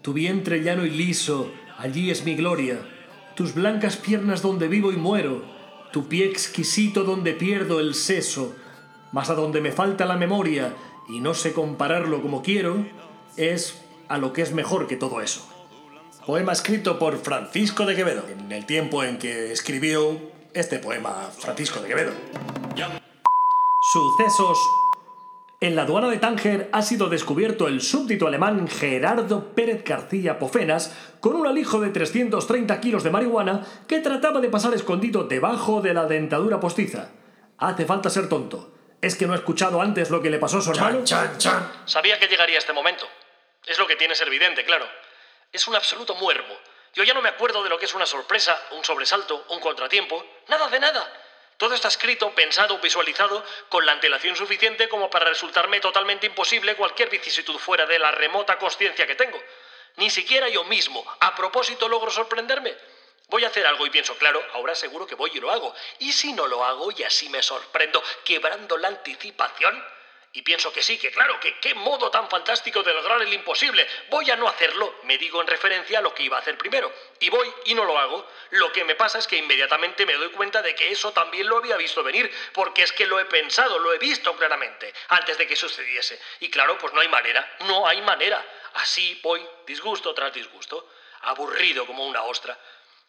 Tu 0.00 0.14
vientre 0.14 0.62
llano 0.62 0.86
y 0.86 0.90
liso, 0.90 1.50
allí 1.76 2.10
es 2.10 2.24
mi 2.24 2.34
gloria, 2.34 2.78
tus 3.34 3.52
blancas 3.52 3.98
piernas 3.98 4.40
donde 4.40 4.68
vivo 4.68 4.90
y 4.90 4.96
muero, 4.96 5.42
tu 5.92 6.08
pie 6.08 6.24
exquisito 6.24 7.04
donde 7.04 7.34
pierdo 7.34 7.80
el 7.80 7.94
seso, 7.94 8.54
mas 9.12 9.30
a 9.30 9.34
donde 9.34 9.60
me 9.60 9.72
falta 9.72 10.04
la 10.04 10.16
memoria 10.16 10.74
y 11.08 11.20
no 11.20 11.34
sé 11.34 11.52
compararlo 11.52 12.22
como 12.22 12.42
quiero, 12.42 12.84
es 13.36 13.82
a 14.08 14.18
lo 14.18 14.32
que 14.32 14.42
es 14.42 14.52
mejor 14.52 14.86
que 14.86 14.96
todo 14.96 15.20
eso. 15.20 15.46
Poema 16.26 16.52
escrito 16.52 16.98
por 16.98 17.18
Francisco 17.18 17.86
de 17.86 17.94
Quevedo, 17.94 18.24
en 18.28 18.50
el 18.50 18.66
tiempo 18.66 19.04
en 19.04 19.18
que 19.18 19.52
escribió 19.52 20.18
este 20.54 20.78
poema 20.78 21.30
Francisco 21.38 21.80
de 21.80 21.88
Quevedo. 21.88 22.12
Sucesos. 23.92 24.58
En 25.60 25.76
la 25.76 25.82
aduana 25.82 26.08
de 26.08 26.18
Tánger 26.18 26.68
ha 26.72 26.82
sido 26.82 27.08
descubierto 27.08 27.68
el 27.68 27.80
súbdito 27.80 28.26
alemán 28.26 28.66
Gerardo 28.66 29.54
Pérez 29.54 29.84
García 29.84 30.38
Pofenas 30.38 30.94
con 31.20 31.36
un 31.36 31.46
alijo 31.46 31.80
de 31.80 31.90
330 31.90 32.80
kilos 32.80 33.04
de 33.04 33.10
marihuana 33.10 33.64
que 33.86 34.00
trataba 34.00 34.40
de 34.40 34.48
pasar 34.48 34.74
escondido 34.74 35.24
debajo 35.24 35.80
de 35.80 35.94
la 35.94 36.06
dentadura 36.06 36.60
postiza. 36.60 37.10
Hace 37.56 37.86
falta 37.86 38.10
ser 38.10 38.28
tonto. 38.28 38.75
¿Es 39.06 39.14
que 39.14 39.24
no 39.24 39.34
he 39.34 39.36
escuchado 39.36 39.80
antes 39.80 40.10
lo 40.10 40.20
que 40.20 40.30
le 40.30 40.40
pasó 40.40 40.58
a 40.58 40.62
su 40.62 40.72
hermano? 40.72 41.04
Chan, 41.04 41.38
chan. 41.38 41.84
Sabía 41.86 42.18
que 42.18 42.26
llegaría 42.26 42.58
este 42.58 42.72
momento. 42.72 43.08
Es 43.64 43.78
lo 43.78 43.86
que 43.86 43.94
tiene 43.94 44.16
ser 44.16 44.26
evidente, 44.26 44.64
claro. 44.64 44.84
Es 45.52 45.68
un 45.68 45.76
absoluto 45.76 46.16
muermo. 46.16 46.58
Yo 46.92 47.04
ya 47.04 47.14
no 47.14 47.22
me 47.22 47.28
acuerdo 47.28 47.62
de 47.62 47.70
lo 47.70 47.78
que 47.78 47.84
es 47.84 47.94
una 47.94 48.04
sorpresa, 48.04 48.60
un 48.72 48.84
sobresalto, 48.84 49.46
un 49.50 49.60
contratiempo. 49.60 50.26
Nada 50.48 50.68
de 50.68 50.80
nada. 50.80 51.22
Todo 51.56 51.76
está 51.76 51.86
escrito, 51.86 52.34
pensado, 52.34 52.80
visualizado 52.80 53.44
con 53.68 53.86
la 53.86 53.92
antelación 53.92 54.34
suficiente 54.34 54.88
como 54.88 55.08
para 55.08 55.26
resultarme 55.26 55.78
totalmente 55.78 56.26
imposible 56.26 56.74
cualquier 56.74 57.08
vicisitud 57.08 57.58
fuera 57.58 57.86
de 57.86 58.00
la 58.00 58.10
remota 58.10 58.58
conciencia 58.58 59.06
que 59.06 59.14
tengo. 59.14 59.40
Ni 59.98 60.10
siquiera 60.10 60.48
yo 60.48 60.64
mismo, 60.64 61.06
a 61.20 61.32
propósito, 61.36 61.88
logro 61.88 62.10
sorprenderme. 62.10 62.74
Voy 63.28 63.44
a 63.44 63.48
hacer 63.48 63.66
algo 63.66 63.84
y 63.84 63.90
pienso, 63.90 64.16
claro, 64.16 64.44
ahora 64.54 64.74
seguro 64.74 65.06
que 65.06 65.16
voy 65.16 65.32
y 65.34 65.40
lo 65.40 65.50
hago. 65.50 65.74
¿Y 65.98 66.12
si 66.12 66.32
no 66.32 66.46
lo 66.46 66.64
hago 66.64 66.92
y 66.96 67.02
así 67.02 67.28
me 67.28 67.42
sorprendo, 67.42 68.02
quebrando 68.24 68.76
la 68.76 68.88
anticipación? 68.88 69.84
Y 70.36 70.42
pienso 70.42 70.70
que 70.70 70.82
sí, 70.82 70.98
que 70.98 71.10
claro, 71.10 71.40
que 71.40 71.58
qué 71.60 71.74
modo 71.74 72.10
tan 72.10 72.28
fantástico 72.28 72.82
de 72.82 72.92
lograr 72.92 73.22
el 73.22 73.32
imposible. 73.32 73.88
Voy 74.10 74.30
a 74.30 74.36
no 74.36 74.46
hacerlo, 74.46 74.96
me 75.04 75.16
digo 75.16 75.40
en 75.40 75.46
referencia 75.46 75.98
a 75.98 76.02
lo 76.02 76.14
que 76.14 76.24
iba 76.24 76.36
a 76.36 76.40
hacer 76.40 76.58
primero. 76.58 76.92
Y 77.20 77.30
voy 77.30 77.50
y 77.64 77.74
no 77.74 77.84
lo 77.84 77.98
hago. 77.98 78.28
Lo 78.50 78.70
que 78.70 78.84
me 78.84 78.94
pasa 78.94 79.18
es 79.18 79.26
que 79.26 79.38
inmediatamente 79.38 80.04
me 80.04 80.12
doy 80.12 80.28
cuenta 80.28 80.60
de 80.60 80.74
que 80.74 80.92
eso 80.92 81.10
también 81.12 81.48
lo 81.48 81.56
había 81.56 81.78
visto 81.78 82.02
venir, 82.02 82.30
porque 82.52 82.82
es 82.82 82.92
que 82.92 83.06
lo 83.06 83.18
he 83.18 83.24
pensado, 83.24 83.78
lo 83.78 83.94
he 83.94 83.98
visto 83.98 84.36
claramente, 84.36 84.92
antes 85.08 85.38
de 85.38 85.46
que 85.46 85.56
sucediese. 85.56 86.20
Y 86.40 86.50
claro, 86.50 86.76
pues 86.76 86.92
no 86.92 87.00
hay 87.00 87.08
manera, 87.08 87.56
no 87.60 87.88
hay 87.88 88.02
manera. 88.02 88.44
Así 88.74 89.18
voy, 89.22 89.42
disgusto 89.66 90.12
tras 90.12 90.34
disgusto, 90.34 90.92
aburrido 91.22 91.86
como 91.86 92.04
una 92.04 92.22
ostra. 92.24 92.58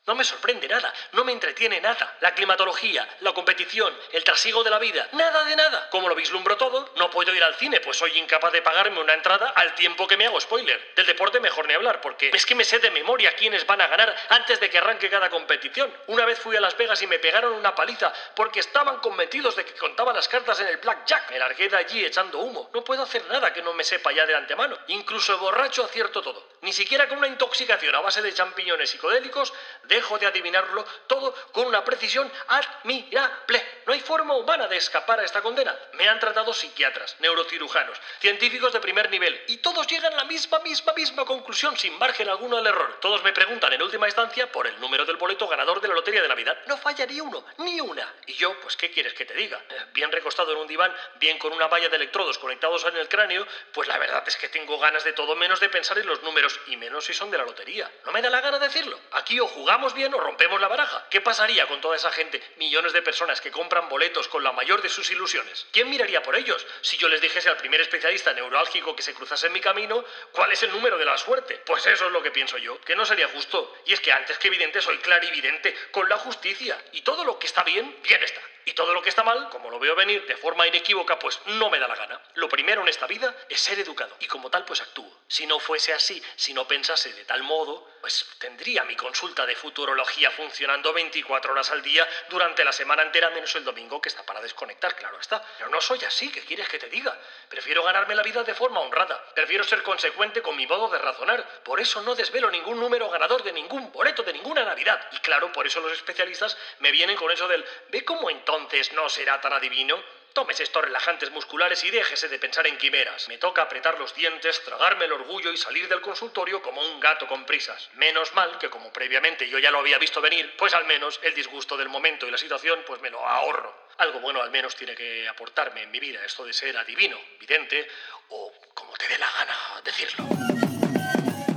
No 0.07 0.15
me 0.15 0.23
sorprende 0.23 0.69
nada, 0.69 0.93
no 1.11 1.25
me 1.25 1.33
entretiene 1.33 1.81
nada. 1.81 2.15
La 2.21 2.33
climatología, 2.33 3.05
la 3.19 3.33
competición, 3.33 3.93
el 4.13 4.23
trasiego 4.23 4.63
de 4.63 4.69
la 4.69 4.79
vida, 4.79 5.05
nada 5.11 5.43
de 5.43 5.53
nada. 5.53 5.89
Como 5.89 6.07
lo 6.07 6.15
vislumbro 6.15 6.55
todo, 6.55 6.93
no 6.95 7.09
puedo 7.09 7.35
ir 7.35 7.43
al 7.43 7.55
cine, 7.55 7.81
pues 7.81 7.97
soy 7.97 8.17
incapaz 8.17 8.53
de 8.53 8.61
pagarme 8.61 9.01
una 9.01 9.13
entrada 9.13 9.49
al 9.49 9.75
tiempo 9.75 10.07
que 10.07 10.15
me 10.15 10.25
hago 10.25 10.39
spoiler. 10.39 10.93
Del 10.95 11.05
deporte 11.05 11.41
mejor 11.41 11.67
ni 11.67 11.73
hablar, 11.73 11.99
porque 11.99 12.31
es 12.33 12.45
que 12.45 12.55
me 12.55 12.63
sé 12.63 12.79
de 12.79 12.89
memoria 12.89 13.35
quiénes 13.35 13.67
van 13.67 13.81
a 13.81 13.87
ganar 13.87 14.15
antes 14.29 14.61
de 14.61 14.69
que 14.69 14.77
arranque 14.77 15.09
cada 15.09 15.29
competición. 15.29 15.93
Una 16.07 16.23
vez 16.23 16.39
fui 16.39 16.55
a 16.55 16.61
Las 16.61 16.77
Vegas 16.77 17.01
y 17.01 17.07
me 17.07 17.19
pegaron 17.19 17.51
una 17.51 17.75
paliza 17.75 18.13
porque 18.33 18.61
estaban 18.61 18.99
convencidos 18.99 19.57
de 19.57 19.65
que 19.65 19.73
contaban 19.73 20.15
las 20.15 20.29
cartas 20.29 20.57
en 20.61 20.67
el 20.67 20.77
blackjack. 20.77 21.31
Me 21.31 21.39
largué 21.39 21.67
de 21.67 21.75
allí 21.75 22.05
echando 22.05 22.39
humo. 22.39 22.69
No 22.73 22.81
puedo 22.81 23.03
hacer 23.03 23.25
nada 23.25 23.51
que 23.51 23.61
no 23.61 23.73
me 23.73 23.83
sepa 23.83 24.13
ya 24.13 24.25
de 24.25 24.35
antemano. 24.35 24.77
Incluso 24.87 25.37
borracho 25.37 25.83
acierto 25.83 26.21
todo. 26.21 26.47
Ni 26.61 26.71
siquiera 26.71 27.09
con 27.09 27.17
una 27.17 27.27
intoxicación 27.27 27.93
a 27.93 27.99
base 27.99 28.21
de 28.21 28.33
champiñones 28.33 28.89
psicodélicos 28.89 29.53
dejo 29.97 30.19
de 30.19 30.27
adivinarlo 30.27 30.85
todo 31.07 31.33
con 31.51 31.65
una 31.65 31.83
precisión 31.83 32.31
admirable. 32.47 33.81
No 33.85 33.93
hay 33.93 33.99
forma 33.99 34.35
humana 34.35 34.67
de 34.67 34.77
escapar 34.77 35.19
a 35.19 35.23
esta 35.23 35.41
condena. 35.41 35.75
Me 35.93 36.07
han 36.07 36.19
tratado 36.19 36.53
psiquiatras, 36.53 37.15
neurocirujanos, 37.19 37.97
científicos 38.19 38.73
de 38.73 38.79
primer 38.79 39.09
nivel, 39.09 39.43
y 39.47 39.57
todos 39.57 39.87
llegan 39.87 40.13
a 40.13 40.17
la 40.17 40.23
misma, 40.25 40.59
misma, 40.59 40.93
misma 40.93 41.25
conclusión 41.25 41.75
sin 41.77 41.97
margen 41.97 42.29
alguno 42.29 42.57
al 42.57 42.67
error. 42.67 42.99
Todos 43.01 43.23
me 43.23 43.33
preguntan 43.33 43.73
en 43.73 43.81
última 43.81 44.07
instancia 44.07 44.51
por 44.51 44.67
el 44.67 44.79
número 44.79 45.05
del 45.05 45.17
boleto 45.17 45.47
ganador 45.47 45.81
de 45.81 45.87
la 45.87 45.95
Lotería 45.95 46.21
de 46.21 46.27
Navidad. 46.27 46.57
No 46.67 46.77
falla 46.77 47.05
ni 47.05 47.19
uno, 47.19 47.43
ni 47.57 47.81
una. 47.81 48.13
Y 48.27 48.33
yo, 48.33 48.59
pues, 48.61 48.77
¿qué 48.77 48.91
quieres 48.91 49.13
que 49.13 49.25
te 49.25 49.33
diga? 49.33 49.59
Eh, 49.69 49.85
Bien 49.93 50.11
recostado 50.11 50.51
en 50.51 50.59
un 50.59 50.67
diván, 50.67 50.93
bien 51.15 51.39
con 51.39 51.53
una 51.53 51.67
valla 51.67 51.89
de 51.89 51.95
electrodos 51.95 52.37
conectados 52.37 52.85
en 52.85 52.97
el 52.97 53.09
cráneo, 53.09 53.47
pues 53.73 53.87
la 53.87 53.97
verdad 53.97 54.23
es 54.27 54.37
que 54.37 54.49
tengo 54.49 54.77
ganas 54.77 55.03
de 55.03 55.13
todo 55.13 55.35
menos 55.35 55.59
de 55.59 55.69
pensar 55.69 55.97
en 55.97 56.05
los 56.05 56.21
números, 56.21 56.59
y 56.67 56.77
menos 56.77 57.05
si 57.05 57.13
son 57.13 57.31
de 57.31 57.37
la 57.37 57.45
lotería. 57.45 57.89
No 58.05 58.11
me 58.11 58.21
da 58.21 58.29
la 58.29 58.41
gana 58.41 58.59
decirlo. 58.59 58.99
Aquí 59.13 59.39
o 59.39 59.47
jugamos 59.47 59.86
bien 59.93 60.13
o 60.13 60.19
rompemos 60.19 60.59
la 60.59 60.67
baraja. 60.67 61.07
¿Qué 61.09 61.21
pasaría 61.21 61.67
con 61.67 61.81
toda 61.81 61.95
esa 61.95 62.11
gente, 62.11 62.41
millones 62.57 62.93
de 62.93 63.01
personas 63.01 63.41
que 63.41 63.51
compran 63.51 63.89
boletos 63.89 64.27
con 64.27 64.43
la 64.43 64.51
mayor 64.51 64.81
de 64.81 64.89
sus 64.89 65.09
ilusiones? 65.11 65.67
¿Quién 65.71 65.89
miraría 65.89 66.23
por 66.23 66.35
ellos? 66.35 66.65
Si 66.81 66.97
yo 66.97 67.09
les 67.09 67.21
dijese 67.21 67.49
al 67.49 67.57
primer 67.57 67.81
especialista 67.81 68.33
neurálgico 68.33 68.95
que 68.95 69.03
se 69.03 69.13
cruzase 69.13 69.47
en 69.47 69.53
mi 69.53 69.61
camino, 69.61 70.03
¿cuál 70.31 70.51
es 70.51 70.63
el 70.63 70.71
número 70.71 70.97
de 70.97 71.05
la 71.05 71.17
suerte? 71.17 71.61
Pues 71.65 71.85
eso 71.85 72.05
es 72.05 72.11
lo 72.11 72.23
que 72.23 72.31
pienso 72.31 72.57
yo, 72.57 72.79
que 72.81 72.95
no 72.95 73.05
sería 73.05 73.27
justo. 73.29 73.75
Y 73.85 73.93
es 73.93 73.99
que 73.99 74.11
antes 74.11 74.37
que 74.37 74.47
evidente 74.47 74.81
soy 74.81 74.97
clarividente 74.99 75.75
con 75.91 76.07
la 76.09 76.17
justicia. 76.17 76.77
Y 76.91 77.01
todo 77.01 77.23
lo 77.23 77.39
que 77.39 77.47
está 77.47 77.63
bien, 77.63 77.97
bien 78.03 78.23
está. 78.23 78.41
Y 78.67 78.73
todo 78.73 78.93
lo 78.93 79.01
que 79.01 79.07
está 79.07 79.23
mal, 79.23 79.47
como 79.47 79.69
lo 79.69 79.79
veo 79.79 79.95
venir 79.95 80.25
de 80.25 80.35
forma 80.35 80.67
inequívoca, 80.67 81.17
pues 81.17 81.39
no 81.45 81.69
me 81.69 81.79
da 81.79 81.87
la 81.87 81.95
gana. 81.95 82.21
Lo 82.33 82.49
primero 82.49 82.81
en 82.81 82.89
esta 82.89 83.07
vida 83.07 83.33
es 83.47 83.61
ser 83.61 83.79
educado. 83.79 84.13
Y 84.19 84.27
como 84.27 84.49
tal, 84.49 84.65
pues 84.65 84.81
actúo. 84.81 85.09
Si 85.25 85.47
no 85.47 85.57
fuese 85.57 85.93
así, 85.93 86.21
si 86.35 86.53
no 86.53 86.67
pensase 86.67 87.13
de 87.13 87.23
tal 87.23 87.43
modo, 87.43 87.89
pues 88.01 88.27
tendría 88.39 88.83
mi 88.83 88.97
consulta 88.97 89.45
de 89.45 89.55
futurología 89.55 90.31
funcionando 90.31 90.91
24 90.91 91.53
horas 91.53 91.71
al 91.71 91.81
día 91.81 92.05
durante 92.29 92.65
la 92.65 92.73
semana 92.73 93.03
entera, 93.03 93.29
menos 93.29 93.55
el 93.55 93.63
domingo 93.63 94.01
que 94.01 94.09
está 94.09 94.25
para 94.25 94.41
desconectar, 94.41 94.97
claro 94.97 95.17
está. 95.17 95.41
Pero 95.57 95.69
no 95.69 95.79
soy 95.79 96.03
así, 96.03 96.29
¿qué 96.29 96.41
quieres 96.41 96.67
que 96.67 96.77
te 96.77 96.89
diga? 96.89 97.17
Prefiero 97.47 97.83
ganarme 97.83 98.15
la 98.15 98.23
vida 98.23 98.43
de 98.43 98.53
forma 98.53 98.81
honrada. 98.81 99.33
Prefiero 99.33 99.63
ser 99.63 99.81
consecuente 99.81 100.41
con 100.41 100.57
mi 100.57 100.67
modo 100.67 100.89
de 100.89 100.99
razonar. 100.99 101.63
Por 101.63 101.79
eso 101.79 102.01
no 102.01 102.15
desvelo 102.15 102.51
ningún 102.51 102.81
número 102.81 103.09
ganador 103.09 103.43
de 103.43 103.53
ningún 103.53 103.93
boleto 103.93 104.23
de 104.23 104.33
ninguna 104.33 104.65
Navidad. 104.65 105.07
Y 105.13 105.19
claro, 105.19 105.53
por 105.53 105.65
eso 105.65 105.79
los 105.79 105.93
especialistas 105.93 106.57
me 106.79 106.91
vienen 106.91 107.15
con 107.15 107.31
eso 107.31 107.47
del 107.47 107.65
¿ve 107.89 108.03
cómo 108.03 108.29
entonces 108.29 108.56
no 108.93 109.09
será 109.09 109.39
tan 109.39 109.53
adivino? 109.53 109.95
Tómese 110.33 110.63
estos 110.63 110.83
relajantes 110.83 111.31
musculares 111.31 111.83
y 111.83 111.89
déjese 111.89 112.27
de 112.27 112.37
pensar 112.37 112.67
en 112.67 112.77
quimeras. 112.77 113.27
Me 113.27 113.37
toca 113.37 113.63
apretar 113.63 113.99
los 113.99 114.13
dientes, 114.13 114.63
tragarme 114.63 115.05
el 115.05 115.11
orgullo 115.11 115.51
y 115.51 115.57
salir 115.57 115.87
del 115.87 116.01
consultorio 116.01 116.61
como 116.61 116.81
un 116.81 116.99
gato 116.99 117.27
con 117.27 117.45
prisas. 117.45 117.89
Menos 117.95 118.33
mal 118.35 118.57
que 118.59 118.69
como 118.69 118.93
previamente 118.93 119.49
yo 119.49 119.57
ya 119.57 119.71
lo 119.71 119.79
había 119.79 119.97
visto 119.97 120.21
venir, 120.21 120.55
pues 120.57 120.75
al 120.75 120.85
menos 120.85 121.19
el 121.23 121.33
disgusto 121.33 121.75
del 121.75 121.89
momento 121.89 122.27
y 122.27 122.31
la 122.31 122.37
situación 122.37 122.79
pues 122.85 123.01
me 123.01 123.09
lo 123.09 123.25
ahorro. 123.25 123.87
Algo 123.97 124.19
bueno 124.19 124.41
al 124.41 124.51
menos 124.51 124.75
tiene 124.75 124.95
que 124.95 125.27
aportarme 125.27 125.83
en 125.83 125.91
mi 125.91 125.99
vida 125.99 126.23
esto 126.23 126.45
de 126.45 126.53
ser 126.53 126.77
adivino, 126.77 127.17
vidente 127.39 127.87
o 128.29 128.53
como 128.75 128.93
te 128.93 129.07
dé 129.07 129.17
la 129.17 129.31
gana 129.31 129.81
decirlo. 129.83 130.25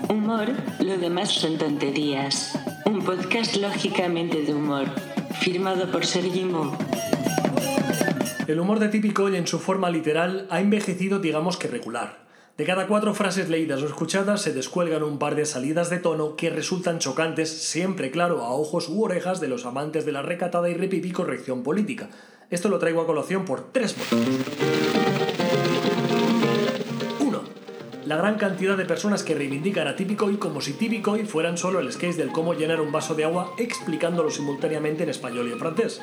Humor, 0.09 0.49
lo 0.81 0.97
demás 0.97 1.33
son 1.33 1.59
tonterías. 1.59 2.55
Un 2.87 3.05
podcast 3.05 3.57
lógicamente 3.57 4.43
de 4.43 4.55
humor. 4.55 4.89
Firmado 5.41 5.91
por 5.91 6.05
Sergi 6.05 6.45
Mo. 6.45 6.77
El 8.47 8.61
humor 8.61 8.79
de 8.79 8.89
típico 8.89 9.31
y 9.31 9.37
en 9.37 9.47
su 9.47 9.59
forma 9.59 9.89
literal 9.89 10.47
ha 10.51 10.61
envejecido 10.61 11.19
digamos 11.19 11.57
que 11.57 11.67
regular. 11.67 12.27
De 12.59 12.67
cada 12.67 12.87
cuatro 12.87 13.15
frases 13.15 13.49
leídas 13.49 13.83
o 13.83 13.87
escuchadas 13.87 14.43
se 14.43 14.53
descuelgan 14.53 15.03
un 15.03 15.19
par 15.19 15.37
de 15.37 15.47
salidas 15.47 15.89
de 15.89 15.99
tono 15.99 16.37
que 16.37 16.51
resultan 16.51 16.99
chocantes, 16.99 17.49
siempre 17.51 18.11
claro 18.11 18.43
a 18.43 18.53
ojos 18.53 18.91
u 18.91 19.03
orejas 19.03 19.41
de 19.41 19.49
los 19.49 19.65
amantes 19.65 20.05
de 20.05 20.13
la 20.13 20.21
recatada 20.21 20.69
y 20.69 20.75
repipí 20.75 21.11
corrección 21.11 21.63
política. 21.63 22.11
Esto 22.51 22.69
lo 22.69 22.79
traigo 22.79 23.01
a 23.01 23.07
colación 23.07 23.47
por 23.47 23.73
tres 23.73 23.97
motivos. 23.97 24.90
La 28.11 28.17
gran 28.17 28.39
cantidad 28.39 28.77
de 28.77 28.87
personas 28.87 29.23
que 29.23 29.37
reivindican 29.37 29.87
a 29.87 29.95
Tipicoy 29.95 30.37
como 30.37 30.61
si 30.61 30.73
Tipicoy 30.73 31.27
fueran 31.27 31.57
solo 31.57 31.79
el 31.79 31.93
sketch 31.93 32.17
del 32.17 32.33
cómo 32.33 32.55
llenar 32.55 32.81
un 32.81 32.91
vaso 32.91 33.15
de 33.15 33.23
agua 33.23 33.55
explicándolo 33.57 34.33
simultáneamente 34.33 35.05
en 35.05 35.11
español 35.11 35.47
y 35.47 35.53
en 35.53 35.61
francés. 35.61 36.01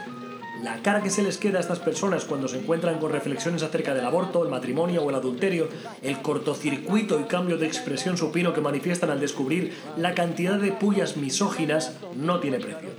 La 0.64 0.82
cara 0.82 1.04
que 1.04 1.10
se 1.10 1.22
les 1.22 1.38
queda 1.38 1.58
a 1.58 1.60
estas 1.60 1.80
personas 1.80 2.24
cuando 2.24 2.48
se 2.48 2.60
encuentran 2.60 3.00
con 3.00 3.12
reflexiones 3.12 3.62
acerca 3.62 3.94
del 3.94 4.06
aborto, 4.06 4.42
el 4.42 4.50
matrimonio 4.50 5.04
o 5.04 5.10
el 5.10 5.18
adulterio, 5.18 5.68
el 6.02 6.22
cortocircuito 6.22 7.20
y 7.20 7.26
cambio 7.26 7.58
de 7.58 7.68
expresión 7.68 8.16
supino 8.16 8.54
que 8.54 8.62
manifiestan 8.62 9.10
al 9.10 9.20
descubrir 9.20 9.74
la 9.98 10.16
cantidad 10.16 10.58
de 10.58 10.72
pullas 10.72 11.18
misóginas, 11.18 11.98
no 12.16 12.40
tiene 12.40 12.62
precio. 12.62 12.90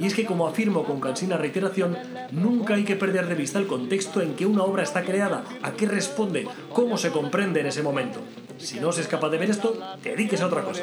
Y 0.00 0.06
es 0.06 0.14
que, 0.14 0.24
como 0.24 0.46
afirmo 0.46 0.84
con 0.84 1.00
cansina 1.00 1.36
reiteración, 1.36 1.98
nunca 2.32 2.76
hay 2.76 2.84
que 2.84 2.96
perder 2.96 3.28
de 3.28 3.34
vista 3.34 3.58
el 3.58 3.66
contexto 3.66 4.22
en 4.22 4.34
que 4.34 4.46
una 4.46 4.62
obra 4.62 4.82
está 4.82 5.02
creada, 5.02 5.44
a 5.62 5.72
qué 5.72 5.84
responde, 5.86 6.48
cómo 6.72 6.96
se 6.96 7.10
comprende 7.10 7.60
en 7.60 7.66
ese 7.66 7.82
momento. 7.82 8.20
Si 8.58 8.80
no 8.80 8.92
se 8.92 9.02
es 9.02 9.08
capaz 9.08 9.30
de 9.30 9.38
ver 9.38 9.50
esto, 9.50 9.76
dedíquese 10.02 10.42
a 10.42 10.46
otra 10.46 10.62
cosa. 10.62 10.82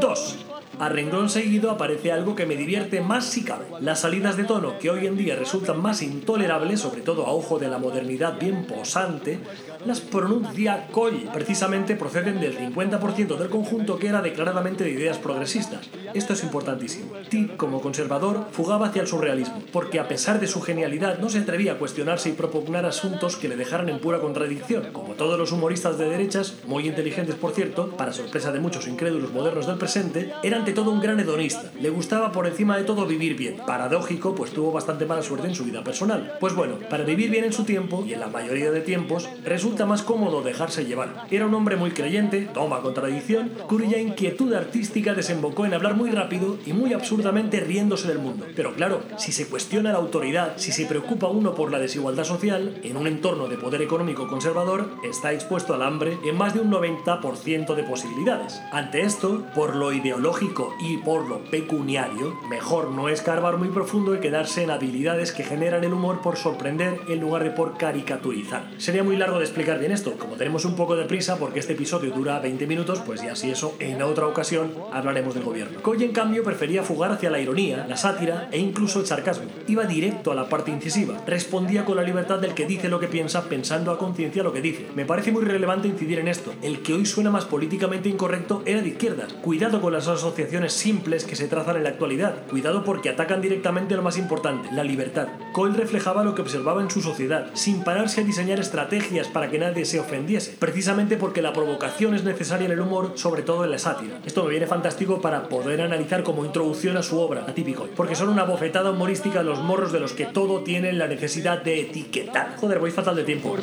2. 0.00 0.38
A 0.80 0.88
renglón 0.88 1.28
seguido 1.28 1.70
aparece 1.70 2.10
algo 2.10 2.34
que 2.34 2.46
me 2.46 2.56
divierte 2.56 3.02
más 3.02 3.26
si 3.26 3.44
cabe. 3.44 3.66
Las 3.82 4.00
salidas 4.00 4.38
de 4.38 4.44
tono, 4.44 4.78
que 4.78 4.88
hoy 4.88 5.06
en 5.06 5.18
día 5.18 5.36
resultan 5.36 5.78
más 5.82 6.00
intolerables, 6.00 6.80
sobre 6.80 7.02
todo 7.02 7.26
a 7.26 7.32
ojo 7.32 7.58
de 7.58 7.68
la 7.68 7.76
modernidad 7.76 8.38
bien 8.40 8.64
posante, 8.64 9.40
las 9.84 10.00
pronuncia 10.00 10.86
Coll. 10.90 11.28
Precisamente 11.34 11.96
proceden 11.96 12.40
del 12.40 12.56
50% 12.56 13.36
del 13.36 13.50
conjunto 13.50 13.98
que 13.98 14.08
era 14.08 14.22
declaradamente 14.22 14.84
de 14.84 14.92
ideas 14.92 15.18
progresistas. 15.18 15.90
Esto 16.14 16.32
es 16.32 16.42
importantísimo. 16.42 17.12
Tip, 17.28 17.58
como 17.58 17.82
conservador, 17.82 18.46
fugaba 18.50 18.86
hacia 18.86 19.02
el 19.02 19.08
surrealismo, 19.08 19.62
porque 19.72 20.00
a 20.00 20.08
pesar 20.08 20.40
de 20.40 20.46
su 20.46 20.62
genialidad 20.62 21.18
no 21.18 21.28
se 21.28 21.40
atrevía 21.40 21.72
a 21.72 21.78
cuestionarse 21.78 22.30
y 22.30 22.32
propugnar 22.32 22.86
asuntos 22.86 23.36
que 23.36 23.48
le 23.48 23.56
dejaran 23.56 23.90
en 23.90 24.00
pura 24.00 24.20
contradicción. 24.20 24.92
Como 24.94 25.12
todos 25.12 25.38
los 25.38 25.52
humoristas 25.52 25.98
de 25.98 26.08
derechas, 26.08 26.54
muy 26.66 26.88
inteligentes 26.88 27.34
por 27.34 27.52
cierto, 27.52 27.90
para 27.90 28.14
sorpresa 28.14 28.50
de 28.50 28.60
muchos 28.60 28.88
incrédulos 28.88 29.34
modernos 29.34 29.66
del 29.66 29.76
presente, 29.76 30.32
eran 30.42 30.64
todo 30.72 30.90
un 30.90 31.00
gran 31.00 31.20
hedonista. 31.20 31.70
Le 31.80 31.90
gustaba 31.90 32.32
por 32.32 32.46
encima 32.46 32.76
de 32.76 32.84
todo 32.84 33.06
vivir 33.06 33.36
bien. 33.36 33.56
Paradójico, 33.66 34.34
pues 34.34 34.52
tuvo 34.52 34.72
bastante 34.72 35.06
mala 35.06 35.22
suerte 35.22 35.48
en 35.48 35.54
su 35.54 35.64
vida 35.64 35.84
personal. 35.84 36.34
Pues 36.40 36.54
bueno, 36.54 36.78
para 36.88 37.04
vivir 37.04 37.30
bien 37.30 37.44
en 37.44 37.52
su 37.52 37.64
tiempo, 37.64 38.04
y 38.06 38.12
en 38.12 38.20
la 38.20 38.28
mayoría 38.28 38.70
de 38.70 38.80
tiempos, 38.80 39.28
resulta 39.44 39.86
más 39.86 40.02
cómodo 40.02 40.42
dejarse 40.42 40.84
llevar. 40.84 41.26
Era 41.30 41.46
un 41.46 41.54
hombre 41.54 41.76
muy 41.76 41.90
creyente, 41.90 42.48
toma 42.52 42.80
contradicción, 42.80 43.50
cuya 43.68 43.98
inquietud 43.98 44.52
artística 44.52 45.14
desembocó 45.14 45.66
en 45.66 45.74
hablar 45.74 45.94
muy 45.94 46.10
rápido 46.10 46.58
y 46.66 46.72
muy 46.72 46.92
absurdamente 46.92 47.60
riéndose 47.60 48.08
del 48.08 48.18
mundo. 48.18 48.46
Pero 48.56 48.74
claro, 48.74 49.02
si 49.16 49.32
se 49.32 49.48
cuestiona 49.48 49.92
la 49.92 49.98
autoridad, 49.98 50.54
si 50.56 50.72
se 50.72 50.86
preocupa 50.86 51.28
uno 51.28 51.54
por 51.54 51.70
la 51.70 51.78
desigualdad 51.78 52.24
social, 52.24 52.80
en 52.82 52.96
un 52.96 53.06
entorno 53.06 53.48
de 53.48 53.58
poder 53.58 53.82
económico 53.82 54.28
conservador, 54.28 54.90
está 55.04 55.32
expuesto 55.32 55.74
al 55.74 55.82
hambre 55.82 56.18
en 56.24 56.36
más 56.36 56.54
de 56.54 56.60
un 56.60 56.70
90% 56.70 57.74
de 57.74 57.82
posibilidades. 57.84 58.60
Ante 58.72 59.02
esto, 59.02 59.44
por 59.54 59.76
lo 59.76 59.92
ideológico 59.92 60.59
y 60.80 60.98
por 60.98 61.28
lo 61.28 61.38
pecuniario, 61.44 62.34
mejor 62.48 62.90
no 62.90 63.08
escarbar 63.08 63.56
muy 63.56 63.68
profundo 63.68 64.14
y 64.14 64.20
quedarse 64.20 64.62
en 64.62 64.70
habilidades 64.70 65.32
que 65.32 65.44
generan 65.44 65.84
el 65.84 65.92
humor 65.92 66.20
por 66.20 66.36
sorprender 66.36 67.00
en 67.08 67.20
lugar 67.20 67.44
de 67.44 67.50
por 67.50 67.76
caricaturizar. 67.76 68.70
Sería 68.78 69.02
muy 69.02 69.16
largo 69.16 69.38
de 69.38 69.44
explicar 69.44 69.78
bien 69.78 69.92
esto, 69.92 70.12
como 70.18 70.36
tenemos 70.36 70.64
un 70.64 70.76
poco 70.76 70.96
de 70.96 71.04
prisa 71.04 71.38
porque 71.38 71.60
este 71.60 71.72
episodio 71.72 72.12
dura 72.12 72.38
20 72.40 72.66
minutos, 72.66 73.00
pues 73.00 73.22
ya 73.22 73.34
si 73.36 73.50
eso 73.50 73.74
en 73.78 74.02
otra 74.02 74.26
ocasión 74.26 74.72
hablaremos 74.92 75.34
del 75.34 75.44
gobierno. 75.44 75.80
Coy 75.82 76.04
en 76.04 76.12
cambio 76.12 76.44
prefería 76.44 76.82
fugar 76.82 77.12
hacia 77.12 77.30
la 77.30 77.40
ironía, 77.40 77.86
la 77.88 77.96
sátira 77.96 78.48
e 78.52 78.58
incluso 78.58 79.00
el 79.00 79.06
sarcasmo. 79.06 79.46
Iba 79.66 79.84
directo 79.84 80.32
a 80.32 80.34
la 80.34 80.48
parte 80.48 80.70
incisiva, 80.70 81.16
respondía 81.26 81.84
con 81.84 81.96
la 81.96 82.02
libertad 82.02 82.38
del 82.38 82.54
que 82.54 82.66
dice 82.66 82.88
lo 82.88 83.00
que 83.00 83.08
piensa 83.08 83.44
pensando 83.44 83.90
a 83.90 83.98
conciencia 83.98 84.42
lo 84.42 84.52
que 84.52 84.60
dice. 84.60 84.86
Me 84.94 85.04
parece 85.04 85.32
muy 85.32 85.44
relevante 85.44 85.88
incidir 85.88 86.18
en 86.18 86.28
esto. 86.28 86.52
El 86.62 86.82
que 86.82 86.94
hoy 86.94 87.06
suena 87.06 87.30
más 87.30 87.44
políticamente 87.44 88.08
incorrecto 88.08 88.62
era 88.66 88.82
de 88.82 88.88
izquierda. 88.88 89.26
Cuidado 89.42 89.80
con 89.80 89.92
las 89.92 90.08
asociaciones 90.08 90.49
simples 90.68 91.24
que 91.24 91.36
se 91.36 91.48
trazan 91.48 91.76
en 91.76 91.84
la 91.84 91.90
actualidad. 91.90 92.34
Cuidado 92.48 92.84
porque 92.84 93.08
atacan 93.08 93.40
directamente 93.40 93.96
lo 93.96 94.02
más 94.02 94.18
importante, 94.18 94.68
la 94.72 94.84
libertad. 94.84 95.28
Cole 95.52 95.76
reflejaba 95.76 96.24
lo 96.24 96.34
que 96.34 96.42
observaba 96.42 96.82
en 96.82 96.90
su 96.90 97.00
sociedad, 97.00 97.50
sin 97.54 97.82
pararse 97.82 98.20
a 98.20 98.24
diseñar 98.24 98.60
estrategias 98.60 99.28
para 99.28 99.48
que 99.48 99.58
nadie 99.58 99.84
se 99.84 100.00
ofendiese, 100.00 100.56
precisamente 100.58 101.16
porque 101.16 101.42
la 101.42 101.52
provocación 101.52 102.14
es 102.14 102.24
necesaria 102.24 102.66
en 102.66 102.72
el 102.72 102.80
humor, 102.80 103.12
sobre 103.14 103.42
todo 103.42 103.64
en 103.64 103.70
la 103.70 103.78
sátira. 103.78 104.18
Esto 104.26 104.44
me 104.44 104.50
viene 104.50 104.66
fantástico 104.66 105.20
para 105.20 105.48
poder 105.48 105.80
analizar 105.80 106.22
como 106.22 106.44
introducción 106.44 106.96
a 106.96 107.02
su 107.02 107.18
obra, 107.18 107.44
a 107.46 107.54
Típico, 107.54 107.88
porque 107.96 108.14
son 108.14 108.28
una 108.28 108.44
bofetada 108.44 108.90
humorística 108.90 109.40
a 109.40 109.42
los 109.42 109.60
morros 109.60 109.92
de 109.92 110.00
los 110.00 110.12
que 110.12 110.26
todo 110.26 110.60
tienen 110.60 110.98
la 110.98 111.06
necesidad 111.06 111.62
de 111.62 111.80
etiquetar. 111.80 112.56
Joder, 112.56 112.78
voy 112.78 112.90
fatal 112.90 113.16
de 113.16 113.24
tiempo. 113.24 113.56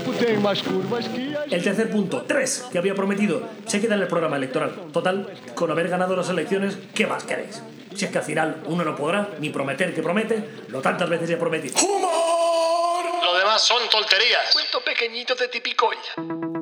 El 1.50 1.64
tercer 1.64 1.90
punto, 1.90 2.24
tres, 2.28 2.66
que 2.72 2.78
había 2.78 2.96
prometido, 2.96 3.44
se 3.66 3.80
queda 3.80 3.96
en 3.96 4.02
el 4.02 4.08
programa 4.08 4.38
electoral. 4.38 4.72
Total, 4.92 5.28
con 5.56 5.72
haber 5.72 5.90
ganado 5.90 6.16
las 6.16 6.30
elecciones, 6.30 6.67
¿qué 6.94 7.08
más 7.08 7.24
queréis? 7.24 7.62
Si 7.96 8.06
es 8.06 8.12
que 8.12 8.18
al 8.18 8.24
final 8.24 8.64
uno 8.66 8.84
no 8.84 8.96
podrá 8.96 9.30
ni 9.40 9.50
prometer 9.50 9.94
que 9.94 10.02
promete 10.02 10.48
lo 10.68 10.82
tantas 10.82 11.10
veces 11.10 11.30
he 11.30 11.38
prometido. 11.38 11.76
¡Humor! 11.80 13.06
Lo 13.24 13.38
demás 13.38 13.62
son 13.62 13.82
tonterías. 13.90 14.52
Cuento 14.54 14.82
pequeñito 14.82 15.36
de 15.36 15.48
Tipicoya. 15.48 16.00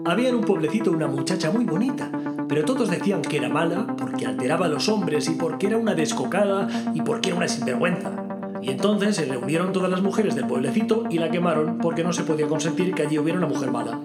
Había 0.05 0.29
en 0.29 0.35
un 0.35 0.43
pueblecito 0.43 0.91
una 0.91 1.07
muchacha 1.07 1.51
muy 1.51 1.65
bonita, 1.65 2.09
pero 2.47 2.63
todos 2.63 2.89
decían 2.89 3.21
que 3.21 3.37
era 3.37 3.49
mala 3.49 3.87
porque 3.97 4.25
alteraba 4.25 4.67
a 4.67 4.69
los 4.69 4.87
hombres 4.87 5.27
y 5.27 5.31
porque 5.31 5.67
era 5.67 5.77
una 5.77 5.95
descocada 5.95 6.67
y 6.93 7.01
porque 7.01 7.29
era 7.29 7.37
una 7.37 7.47
sinvergüenza. 7.47 8.11
Y 8.61 8.69
entonces 8.69 9.15
se 9.15 9.25
reunieron 9.25 9.73
todas 9.73 9.91
las 9.91 10.01
mujeres 10.01 10.35
del 10.35 10.47
pueblecito 10.47 11.03
y 11.09 11.17
la 11.17 11.29
quemaron 11.29 11.79
porque 11.79 12.03
no 12.03 12.13
se 12.13 12.23
podía 12.23 12.47
consentir 12.47 12.93
que 12.93 13.03
allí 13.03 13.17
hubiera 13.17 13.37
una 13.37 13.47
mujer 13.47 13.71
mala. 13.71 13.99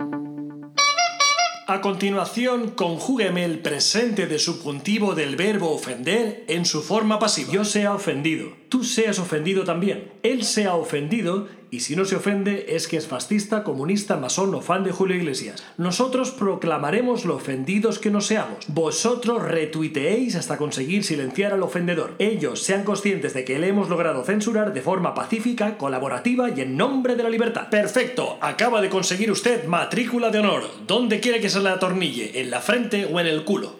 A 1.71 1.81
continuación, 1.83 2.71
conjúgueme 2.73 3.45
el 3.45 3.61
presente 3.61 4.27
de 4.27 4.41
subjuntivo 4.41 5.15
del 5.15 5.37
verbo 5.37 5.71
ofender 5.71 6.45
en 6.49 6.65
su 6.65 6.83
forma 6.83 7.21
pasiva. 7.21 7.53
Yo 7.53 7.65
sea 7.65 7.95
ofendido. 7.95 8.49
Tú 8.69 8.83
seas 8.83 9.21
ofendido 9.21 9.63
también. 9.63 10.11
Él 10.25 10.43
sea 10.43 10.75
ofendido 10.75 11.47
y 11.71 11.81
si 11.81 11.97
no 11.97 12.05
se 12.05 12.17
ofende 12.17 12.67
es 12.71 12.89
que 12.89 12.97
es 12.97 13.07
fascista, 13.07 13.65
comunista, 13.65 14.17
masón 14.17 14.55
o 14.55 14.61
fan 14.61 14.85
de 14.85 14.93
Julio 14.93 15.17
Iglesias. 15.17 15.65
Nosotros 15.77 16.31
proclamaremos 16.31 17.25
lo 17.25 17.37
ofendidos 17.37 17.99
que 17.99 18.11
no 18.11 18.21
seamos. 18.21 18.65
Vosotros 18.69 19.43
retuiteéis 19.43 20.37
hasta 20.37 20.57
conseguir 20.57 21.05
silenciar 21.05 21.53
al 21.53 21.63
ofendedor. 21.63 22.15
Ellos 22.19 22.63
sean 22.63 22.85
conscientes 22.85 23.35
de 23.35 23.45
que 23.45 23.59
le 23.59 23.69
hemos 23.69 23.89
logrado 23.89 24.25
censurar 24.25 24.73
de 24.73 24.83
forma 24.83 25.15
pacífica, 25.15 25.79
colaborativa 25.79 26.51
y 26.51 26.61
en 26.61 26.77
nombre 26.77 27.17
de 27.17 27.23
la 27.23 27.31
libertad. 27.31 27.69
Perfecto, 27.71 28.39
acaba 28.41 28.81
de 28.81 28.91
conseguir 28.91 29.31
usted 29.31 29.65
matrícula 29.67 30.31
de 30.31 30.41
honor. 30.41 30.65
¿Dónde 30.87 31.21
quiere 31.21 31.41
que 31.41 31.51
se 31.51 31.61
la 31.61 31.75
atornille? 31.75 32.41
¿En 32.41 32.51
la 32.51 32.61
frente 32.61 33.07
o 33.07 33.21
en 33.21 33.27
el 33.27 33.45
culo? 33.45 33.80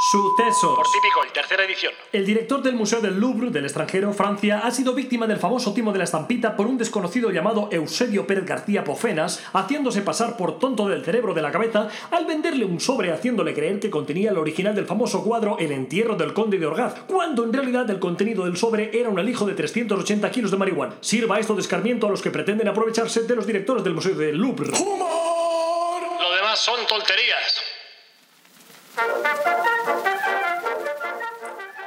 Sucesos. 0.00 0.76
Por 0.76 0.86
típico, 0.86 1.24
y 1.28 1.32
tercera 1.32 1.64
edición. 1.64 1.92
El 2.12 2.24
director 2.24 2.62
del 2.62 2.76
Museo 2.76 3.00
del 3.00 3.18
Louvre 3.18 3.50
del 3.50 3.64
extranjero, 3.64 4.12
Francia, 4.12 4.60
ha 4.60 4.70
sido 4.70 4.94
víctima 4.94 5.26
del 5.26 5.38
famoso 5.38 5.74
timo 5.74 5.90
de 5.90 5.98
la 5.98 6.04
estampita 6.04 6.54
por 6.54 6.68
un 6.68 6.78
desconocido 6.78 7.32
llamado 7.32 7.68
Eusebio 7.72 8.24
Pérez 8.24 8.46
García 8.46 8.84
Pofenas, 8.84 9.42
haciéndose 9.52 10.02
pasar 10.02 10.36
por 10.36 10.60
tonto 10.60 10.86
del 10.86 11.04
cerebro 11.04 11.34
de 11.34 11.42
la 11.42 11.50
cabeza 11.50 11.88
al 12.12 12.26
venderle 12.26 12.64
un 12.64 12.78
sobre 12.78 13.10
haciéndole 13.10 13.54
creer 13.54 13.80
que 13.80 13.90
contenía 13.90 14.30
el 14.30 14.38
original 14.38 14.76
del 14.76 14.86
famoso 14.86 15.24
cuadro 15.24 15.58
El 15.58 15.72
entierro 15.72 16.14
del 16.14 16.32
conde 16.32 16.58
de 16.58 16.66
Orgaz, 16.66 16.94
cuando 17.08 17.42
en 17.42 17.52
realidad 17.52 17.90
el 17.90 17.98
contenido 17.98 18.44
del 18.44 18.56
sobre 18.56 18.96
era 18.96 19.08
un 19.08 19.18
alijo 19.18 19.46
de 19.46 19.54
380 19.54 20.30
kilos 20.30 20.52
de 20.52 20.58
marihuana. 20.58 20.94
Sirva 21.00 21.40
esto 21.40 21.56
de 21.56 21.62
escarmiento 21.62 22.06
a 22.06 22.10
los 22.10 22.22
que 22.22 22.30
pretenden 22.30 22.68
aprovecharse 22.68 23.24
de 23.24 23.34
los 23.34 23.48
directores 23.48 23.82
del 23.82 23.94
Museo 23.94 24.14
del 24.14 24.36
Louvre. 24.36 24.70
¡Humor! 24.78 26.02
Lo 26.20 26.36
demás 26.36 26.60
son 26.60 26.86
tonterías. 26.86 27.67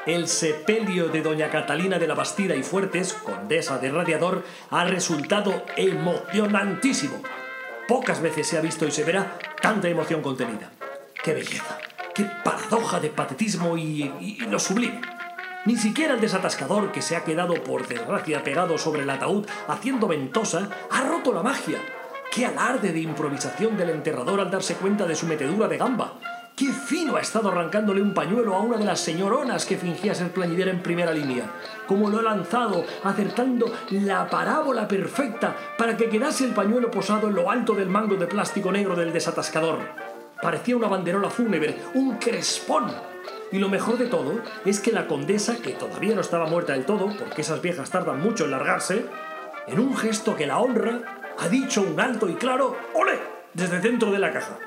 El 0.06 0.28
sepelio 0.28 1.10
de 1.10 1.22
doña 1.22 1.50
Catalina 1.50 2.00
de 2.00 2.08
la 2.08 2.16
Bastida 2.16 2.56
y 2.56 2.64
Fuertes, 2.64 3.14
condesa 3.14 3.78
de 3.78 3.92
Radiador, 3.92 4.44
ha 4.70 4.84
resultado 4.84 5.64
emocionantísimo. 5.78 7.22
Pocas 7.88 8.22
veces 8.22 8.48
se 8.48 8.58
ha 8.58 8.62
visto 8.62 8.88
y 8.88 8.92
se 8.92 9.04
verá 9.04 9.38
tanta 9.62 9.90
emoción 9.90 10.22
contenida. 10.22 10.72
¡Qué 11.24 11.34
belleza! 11.34 11.78
¡Qué 12.16 12.26
paradoja 12.44 13.00
de 13.00 13.10
patetismo 13.10 13.78
y, 13.78 14.38
lo 14.50 14.60
sublime! 14.60 15.02
Ni 15.66 15.78
siquiera 15.78 16.16
el 16.16 16.22
desatascador 16.22 16.92
que 16.92 17.04
se 17.04 17.16
ha 17.16 17.24
quedado 17.24 17.54
por 17.64 17.88
desgracia 17.88 18.44
pegado 18.44 18.80
sobre 18.80 19.04
el 19.04 19.10
ataúd 19.12 19.46
haciendo 19.68 20.08
ventosa 20.08 20.70
ha 20.90 21.02
roto 21.04 21.32
la 21.32 21.44
magia. 21.44 21.78
¡Qué 22.32 22.46
alarde 22.46 22.92
de 22.92 23.02
improvisación 23.02 23.78
del 23.78 23.92
enterrador 23.92 24.40
al 24.40 24.50
darse 24.50 24.76
cuenta 24.76 25.06
de 25.06 25.16
su 25.16 25.28
metedura 25.28 25.68
de 25.68 25.78
gamba! 25.78 26.31
¡Qué 26.62 26.72
fino 26.72 27.16
ha 27.16 27.22
estado 27.22 27.50
arrancándole 27.50 28.04
un 28.04 28.14
pañuelo 28.14 28.54
a 28.54 28.60
una 28.60 28.78
de 28.78 28.86
las 28.86 29.00
señoronas 29.00 29.66
que 29.66 29.78
fingía 29.78 30.14
ser 30.14 30.32
plañidera 30.32 30.70
en 30.70 30.84
primera 30.84 31.12
línea! 31.12 31.46
¡Cómo 31.88 32.08
lo 32.08 32.20
ha 32.20 32.22
lanzado, 32.22 32.86
acertando 33.04 33.66
la 33.90 34.30
parábola 34.30 34.88
perfecta 34.88 35.56
para 35.76 35.98
que 35.98 36.08
quedase 36.08 36.46
el 36.46 36.54
pañuelo 36.54 36.92
posado 36.92 37.30
en 37.30 37.34
lo 37.34 37.50
alto 37.50 37.74
del 37.74 37.90
mango 37.90 38.14
de 38.14 38.28
plástico 38.28 38.72
negro 38.72 38.96
del 38.96 39.12
desatascador! 39.12 39.80
Parecía 40.40 40.76
una 40.76 40.88
banderola 40.88 41.32
fúnebre, 41.32 41.78
un 41.96 42.18
crespón. 42.20 42.94
Y 43.52 43.58
lo 43.58 43.68
mejor 43.68 43.98
de 43.98 44.06
todo 44.06 44.40
es 44.64 44.80
que 44.80 44.92
la 44.92 45.08
condesa, 45.08 45.56
que 45.64 45.72
todavía 45.72 46.14
no 46.14 46.22
estaba 46.22 46.46
muerta 46.46 46.74
del 46.74 46.86
todo, 46.86 47.12
porque 47.18 47.42
esas 47.42 47.64
viejas 47.64 47.90
tardan 47.90 48.22
mucho 48.22 48.46
en 48.46 48.52
largarse, 48.52 49.08
en 49.66 49.80
un 49.80 49.98
gesto 49.98 50.36
que 50.36 50.46
la 50.46 50.60
honra, 50.60 51.24
ha 51.40 51.50
dicho 51.50 51.82
un 51.82 52.00
alto 52.00 52.30
y 52.30 52.36
claro 52.36 52.78
¡Ole! 52.94 53.18
desde 53.56 53.80
dentro 53.80 54.12
de 54.12 54.20
la 54.20 54.32
caja. 54.32 54.60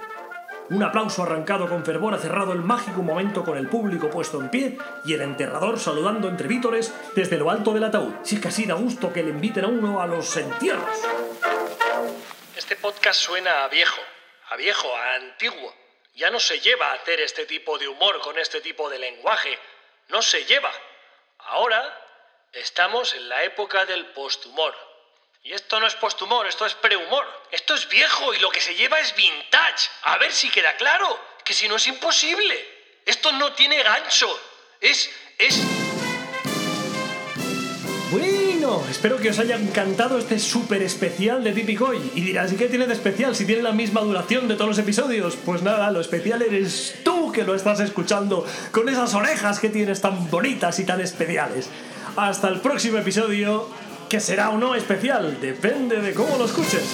Un 0.71 0.83
aplauso 0.83 1.23
arrancado 1.23 1.69
con 1.69 1.85
fervor 1.85 2.15
ha 2.15 2.19
cerrado 2.19 2.55
el 2.55 2.61
mágico 2.61 3.03
momento 3.03 3.45
con 3.45 3.59
el 3.59 3.69
público 3.69 4.09
puesto 4.09 4.41
en 4.41 4.51
pie 4.51 4.79
y 5.05 5.13
el 5.13 5.21
enterrador 5.21 5.79
saludando 5.79 6.27
entre 6.27 6.49
vítores 6.49 6.95
desde 7.15 7.37
lo 7.37 7.51
alto 7.51 7.75
del 7.75 7.85
ataúd. 7.85 8.15
Si 8.23 8.37
es 8.37 8.41
que 8.41 8.49
así 8.49 8.65
da 8.65 8.75
gusto 8.75 9.13
que 9.13 9.23
le 9.23 9.31
inviten 9.31 9.65
a 9.65 9.69
uno 9.69 10.01
a 10.01 10.07
los 10.07 10.35
entierros. 10.39 10.99
Este 12.57 12.77
podcast 12.77 13.21
suena 13.21 13.65
a 13.65 13.69
viejo, 13.69 14.01
a 14.49 14.57
viejo, 14.57 14.89
a 14.97 15.17
antiguo. 15.17 15.75
Ya 16.15 16.31
no 16.31 16.41
se 16.41 16.59
lleva 16.61 16.93
a 16.93 16.95
hacer 16.95 17.21
este 17.21 17.45
tipo 17.45 17.77
de 17.77 17.89
humor 17.89 18.21
con 18.21 18.39
este 18.39 18.63
tipo 18.63 18.89
de 18.89 18.99
lenguaje. 18.99 19.59
No 20.09 20.23
se 20.23 20.47
lleva. 20.47 20.71
Ahora 21.41 21.83
estamos 22.53 23.13
en 23.15 23.29
la 23.29 23.45
época 23.45 23.85
del 23.85 24.07
posthumor. 24.07 24.75
Y 25.47 25.53
esto 25.53 25.79
no 25.79 25.87
es 25.87 25.95
posthumor, 25.97 26.47
esto 26.47 26.65
es 26.65 26.73
prehumor. 26.73 27.27
Esto 27.51 27.75
es 27.75 27.87
viejo 27.91 28.33
y 28.33 28.39
lo 28.39 28.49
que 28.49 28.63
se 28.63 28.75
lleva 28.75 28.99
es 28.99 29.15
vintage. 29.15 29.91
A 30.05 30.17
ver 30.17 30.33
si 30.33 30.49
queda 30.49 30.75
claro, 30.77 31.21
que 31.45 31.53
si 31.53 31.69
no 31.69 31.77
es 31.77 31.87
imposible. 31.87 32.57
Esto 33.05 33.31
no 33.33 33.53
tiene 33.53 33.83
gancho. 33.83 34.27
Es 34.81 35.11
es 35.37 35.61
Bueno, 38.11 38.83
espero 38.89 39.19
que 39.19 39.29
os 39.29 39.39
haya 39.39 39.57
encantado 39.57 40.17
este 40.17 40.39
súper 40.39 40.81
especial 40.81 41.45
de 41.45 41.53
Tipicoy. 41.53 42.13
Y 42.15 42.23
dirás, 42.23 42.51
¿y 42.51 42.57
qué 42.57 42.69
tiene 42.69 42.87
de 42.87 42.95
especial 42.95 43.37
si 43.37 43.45
tiene 43.45 43.61
la 43.61 43.73
misma 43.73 44.01
duración 44.01 44.49
de 44.49 44.55
todos 44.55 44.69
los 44.69 44.79
episodios? 44.79 45.37
Pues 45.45 45.61
nada, 45.61 45.91
lo 45.91 46.01
especial 46.01 46.41
eres 46.41 47.01
tú 47.05 47.33
que 47.33 47.45
lo 47.45 47.55
estás 47.55 47.81
escuchando 47.81 48.47
con 48.71 48.89
esas 48.89 49.13
orejas 49.13 49.61
que 49.61 49.69
tienes 49.69 50.01
tan 50.01 50.31
bonitas 50.31 50.79
y 50.79 50.87
tan 50.87 51.03
especiales. 51.03 51.69
Hasta 52.17 52.49
el 52.49 52.61
próximo 52.61 52.97
episodio, 52.97 53.69
que 54.15 54.21
será 54.21 54.51
o 54.51 54.59
no 54.59 54.77
especial, 54.77 55.41
depende 55.41 56.01
de 56.01 56.15
cómo 56.15 56.39
lo 56.39 56.45
escuches. 56.45 56.87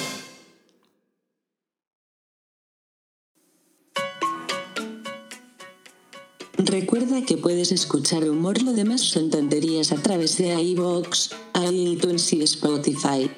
Recuerda 6.56 7.20
que 7.26 7.36
puedes 7.36 7.72
escuchar 7.72 8.24
humor, 8.24 8.62
lo 8.62 8.72
demás 8.72 9.02
son 9.02 9.28
tonterías 9.28 9.92
a 9.92 9.96
través 9.96 10.38
de 10.38 10.54
iVoox, 10.62 11.32
iTunes 11.70 12.32
y 12.32 12.42
Spotify. 12.42 13.30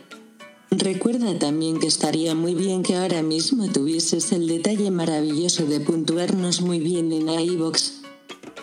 Recuerda 0.71 1.37
también 1.41 1.81
que 1.81 1.89
estaría 1.89 2.37
muy 2.37 2.55
bien 2.55 2.85
que 2.85 2.95
ahora 2.95 3.23
mismo 3.25 3.67
tuvieses 3.73 4.31
el 4.31 4.47
detalle 4.47 4.93
maravilloso 4.93 5.67
de 5.67 5.81
puntuarnos 5.81 6.61
muy 6.61 6.79
bien 6.79 7.11
en 7.11 7.29
iVoox. 7.29 7.95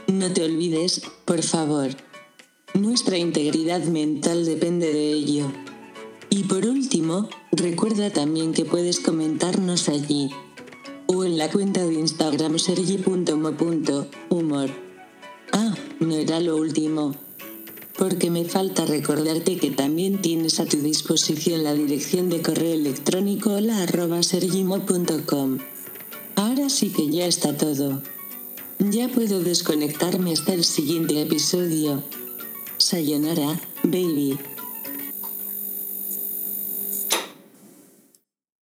No 0.07 0.31
te 0.31 0.45
olvides, 0.45 1.01
por 1.25 1.43
favor. 1.43 2.08
Nuestra 2.73 3.17
integridad 3.17 3.83
mental 3.83 4.45
depende 4.45 4.93
de 4.93 5.11
ello. 5.11 5.51
Y 6.29 6.43
por 6.43 6.65
último, 6.65 7.27
recuerda 7.51 8.11
también 8.11 8.53
que 8.53 8.65
puedes 8.65 8.99
comentarnos 8.99 9.89
allí 9.89 10.29
o 11.07 11.25
en 11.25 11.39
la 11.39 11.49
cuenta 11.49 11.83
de 11.83 11.95
Instagram 11.95 12.59
sergi.mo.humor. 12.59 13.29
Ah, 15.51 15.75
no 15.99 16.15
era 16.15 16.39
lo 16.39 16.55
último. 16.57 17.15
Porque 17.97 18.29
me 18.29 18.45
falta 18.45 18.85
recordarte 18.85 19.57
que 19.57 19.71
también 19.71 20.21
tienes 20.21 20.59
a 20.59 20.65
tu 20.65 20.77
disposición 20.77 21.63
la 21.63 21.73
dirección 21.73 22.29
de 22.29 22.43
correo 22.43 22.73
electrónico 22.75 23.53
hola 23.53 23.81
arroba. 23.81 24.21
Ahora 26.35 26.69
sí 26.69 26.89
que 26.91 27.09
ya 27.09 27.25
está 27.25 27.57
todo. 27.57 28.03
Ya 28.77 29.09
puedo 29.09 29.41
desconectarme 29.41 30.31
hasta 30.31 30.53
el 30.53 30.63
siguiente 30.63 31.19
episodio. 31.21 32.03
Sayonara, 32.79 33.59
baby. 33.83 34.39